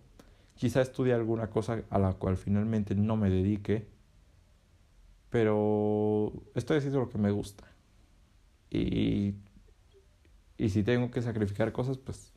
Quizá 0.55 0.81
estudie 0.81 1.13
alguna 1.13 1.49
cosa 1.49 1.83
a 1.89 1.99
la 1.99 2.13
cual 2.13 2.37
finalmente 2.37 2.95
no 2.95 3.15
me 3.15 3.29
dedique. 3.29 3.87
Pero 5.29 6.33
estoy 6.55 6.77
haciendo 6.77 6.99
lo 6.99 7.09
que 7.09 7.17
me 7.17 7.31
gusta. 7.31 7.65
Y, 8.69 9.35
y 10.57 10.69
si 10.69 10.83
tengo 10.83 11.11
que 11.11 11.21
sacrificar 11.21 11.71
cosas, 11.71 11.97
pues 11.97 12.33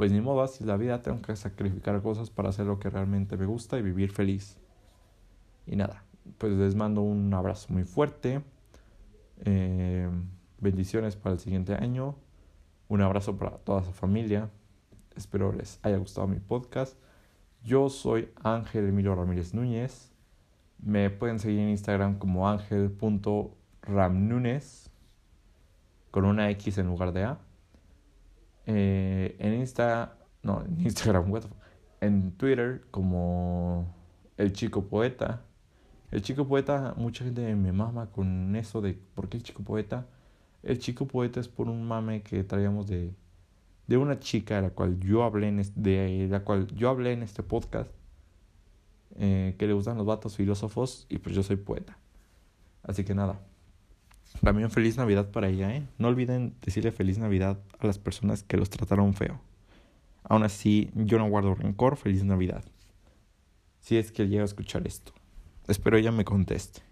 pues 0.00 0.12
ni 0.12 0.22
modo, 0.22 0.40
así 0.40 0.64
es 0.64 0.66
la 0.66 0.78
vida, 0.78 1.02
tengo 1.02 1.20
que 1.20 1.36
sacrificar 1.36 2.00
cosas 2.00 2.30
para 2.30 2.48
hacer 2.48 2.64
lo 2.64 2.78
que 2.78 2.88
realmente 2.88 3.36
me 3.36 3.44
gusta 3.44 3.78
y 3.78 3.82
vivir 3.82 4.12
feliz. 4.12 4.56
Y 5.66 5.76
nada, 5.76 6.04
pues 6.38 6.52
les 6.52 6.74
mando 6.74 7.02
un 7.02 7.32
abrazo 7.34 7.72
muy 7.72 7.84
fuerte. 7.84 8.42
Eh, 9.44 10.08
bendiciones 10.58 11.14
para 11.16 11.34
el 11.34 11.40
siguiente 11.40 11.74
año. 11.74 12.16
Un 12.88 13.02
abrazo 13.02 13.36
para 13.36 13.58
toda 13.58 13.84
su 13.84 13.92
familia. 13.92 14.50
Espero 15.16 15.52
les 15.52 15.78
haya 15.82 15.98
gustado 15.98 16.26
mi 16.26 16.40
podcast. 16.40 16.96
Yo 17.62 17.88
soy 17.88 18.30
Ángel 18.42 18.88
Emilio 18.88 19.14
Ramírez 19.14 19.54
Núñez. 19.54 20.10
Me 20.78 21.10
pueden 21.10 21.38
seguir 21.38 21.60
en 21.60 21.68
Instagram 21.68 22.18
como 22.18 22.48
ángel.ramnúñez 22.48 24.90
con 26.10 26.24
una 26.24 26.48
X 26.50 26.78
en 26.78 26.86
lugar 26.86 27.12
de 27.12 27.24
A. 27.24 27.38
Eh, 28.66 29.36
en 29.38 29.54
Insta, 29.54 30.18
no, 30.42 30.64
en 30.64 30.80
Instagram, 30.80 31.32
en 32.00 32.32
Twitter 32.32 32.82
como 32.90 33.94
el 34.36 34.52
chico 34.52 34.86
poeta. 34.86 35.42
El 36.10 36.22
chico 36.22 36.46
poeta, 36.46 36.94
mucha 36.96 37.24
gente 37.24 37.54
me 37.54 37.72
mama 37.72 38.10
con 38.10 38.56
eso 38.56 38.80
de 38.80 38.94
por 39.14 39.28
qué 39.28 39.36
el 39.36 39.42
chico 39.42 39.62
poeta. 39.62 40.06
El 40.62 40.78
chico 40.78 41.06
poeta 41.06 41.40
es 41.40 41.48
por 41.48 41.68
un 41.68 41.86
mame 41.86 42.22
que 42.22 42.42
traíamos 42.44 42.86
de, 42.88 43.14
de 43.86 43.96
una 43.96 44.18
chica 44.18 44.56
de 44.56 44.62
la 44.62 44.70
cual 44.70 44.98
yo 45.00 45.22
hablé 45.22 45.48
en 45.48 45.60
este, 45.60 45.80
de 45.80 46.28
la 46.28 46.44
cual 46.44 46.66
yo 46.74 46.90
hablé 46.90 47.12
en 47.12 47.22
este 47.22 47.42
podcast. 47.42 47.90
Eh, 49.16 49.56
que 49.58 49.66
le 49.66 49.72
gustan 49.72 49.98
los 49.98 50.06
vatos 50.06 50.36
filósofos 50.36 51.06
y 51.08 51.18
pues 51.18 51.34
yo 51.34 51.42
soy 51.42 51.56
poeta. 51.56 51.98
Así 52.82 53.04
que 53.04 53.14
nada. 53.14 53.40
También 54.40 54.70
feliz 54.70 54.96
Navidad 54.96 55.30
para 55.30 55.48
ella, 55.48 55.74
¿eh? 55.74 55.82
No 55.98 56.08
olviden 56.08 56.54
decirle 56.64 56.92
feliz 56.92 57.18
Navidad 57.18 57.58
a 57.78 57.86
las 57.86 57.98
personas 57.98 58.42
que 58.42 58.56
los 58.56 58.70
trataron 58.70 59.14
feo. 59.14 59.40
Aún 60.22 60.44
así, 60.44 60.90
yo 60.94 61.18
no 61.18 61.28
guardo 61.28 61.54
rencor, 61.54 61.96
feliz 61.96 62.24
Navidad. 62.24 62.64
Si 63.80 63.96
es 63.96 64.12
que 64.12 64.28
llega 64.28 64.42
a 64.42 64.44
escuchar 64.44 64.86
esto. 64.86 65.12
Espero 65.70 65.96
ella 65.96 66.10
me 66.10 66.24
conteste. 66.24 66.82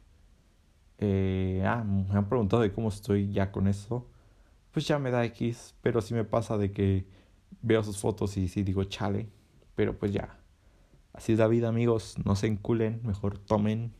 Eh, 0.99 1.63
ah, 1.67 1.83
me 1.85 2.17
han 2.17 2.29
preguntado 2.29 2.63
de 2.63 2.73
cómo 2.73 2.89
estoy 2.89 3.33
ya 3.33 3.51
con 3.51 3.67
eso. 3.67 4.07
Pues 4.71 4.87
ya 4.87 4.99
me 4.99 5.11
da 5.11 5.25
X, 5.25 5.75
pero 5.83 6.01
sí 6.01 6.15
me 6.15 6.25
pasa 6.25 6.57
de 6.57 6.73
que 6.73 7.07
veo 7.63 7.83
sus 7.83 7.99
fotos 7.99 8.37
y 8.37 8.49
sí 8.49 8.63
digo 8.63 8.85
chale. 8.85 9.29
Pero 9.75 9.99
pues 9.99 10.13
ya. 10.13 10.39
Así 11.13 11.33
es 11.33 11.39
la 11.39 11.49
vida, 11.49 11.69
amigos. 11.69 12.17
No 12.25 12.37
se 12.37 12.47
enculen, 12.47 13.01
mejor 13.03 13.39
tomen 13.39 13.93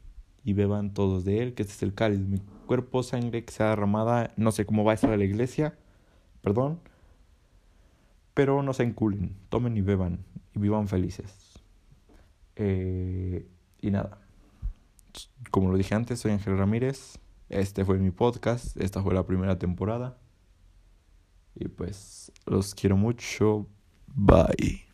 y 0.45 0.53
beban 0.53 0.95
todos 0.95 1.25
de 1.25 1.43
él, 1.43 1.55
que 1.55 1.63
este 1.63 1.75
es 1.75 1.83
el 1.83 1.95
cáliz, 1.95 2.21
mi 2.21 2.39
cuerpo, 2.67 3.03
sangre 3.03 3.45
que 3.45 3.53
sea 3.53 3.71
derramada, 3.71 4.33
no 4.37 4.53
sé 4.53 4.65
cómo 4.65 4.85
va 4.85 4.93
a 4.93 4.95
estar 4.95 5.17
la 5.19 5.25
iglesia, 5.25 5.77
perdón, 6.41 6.81
pero 8.35 8.63
no 8.63 8.73
se 8.73 8.85
enculen, 8.85 9.37
tomen 9.49 9.77
y 9.77 9.83
beban 9.83 10.25
y 10.55 10.61
vivan 10.61 10.89
felices. 10.89 11.61
Eh, 12.57 13.47
y 13.81 13.91
nada, 13.91 14.21
como 15.51 15.71
lo 15.71 15.77
dije 15.77 15.95
antes, 15.95 16.21
soy 16.21 16.33
Ángel 16.33 16.59
Ramírez, 16.59 17.19
este 17.49 17.85
fue 17.85 17.99
mi 17.99 18.11
podcast, 18.11 18.77
esta 18.77 19.03
fue 19.03 19.15
la 19.15 19.27
primera 19.27 19.59
temporada. 19.59 20.19
Y 21.55 21.69
pues 21.69 22.33
los 22.47 22.75
quiero 22.75 22.97
mucho, 22.97 23.67
bye. 24.07 24.88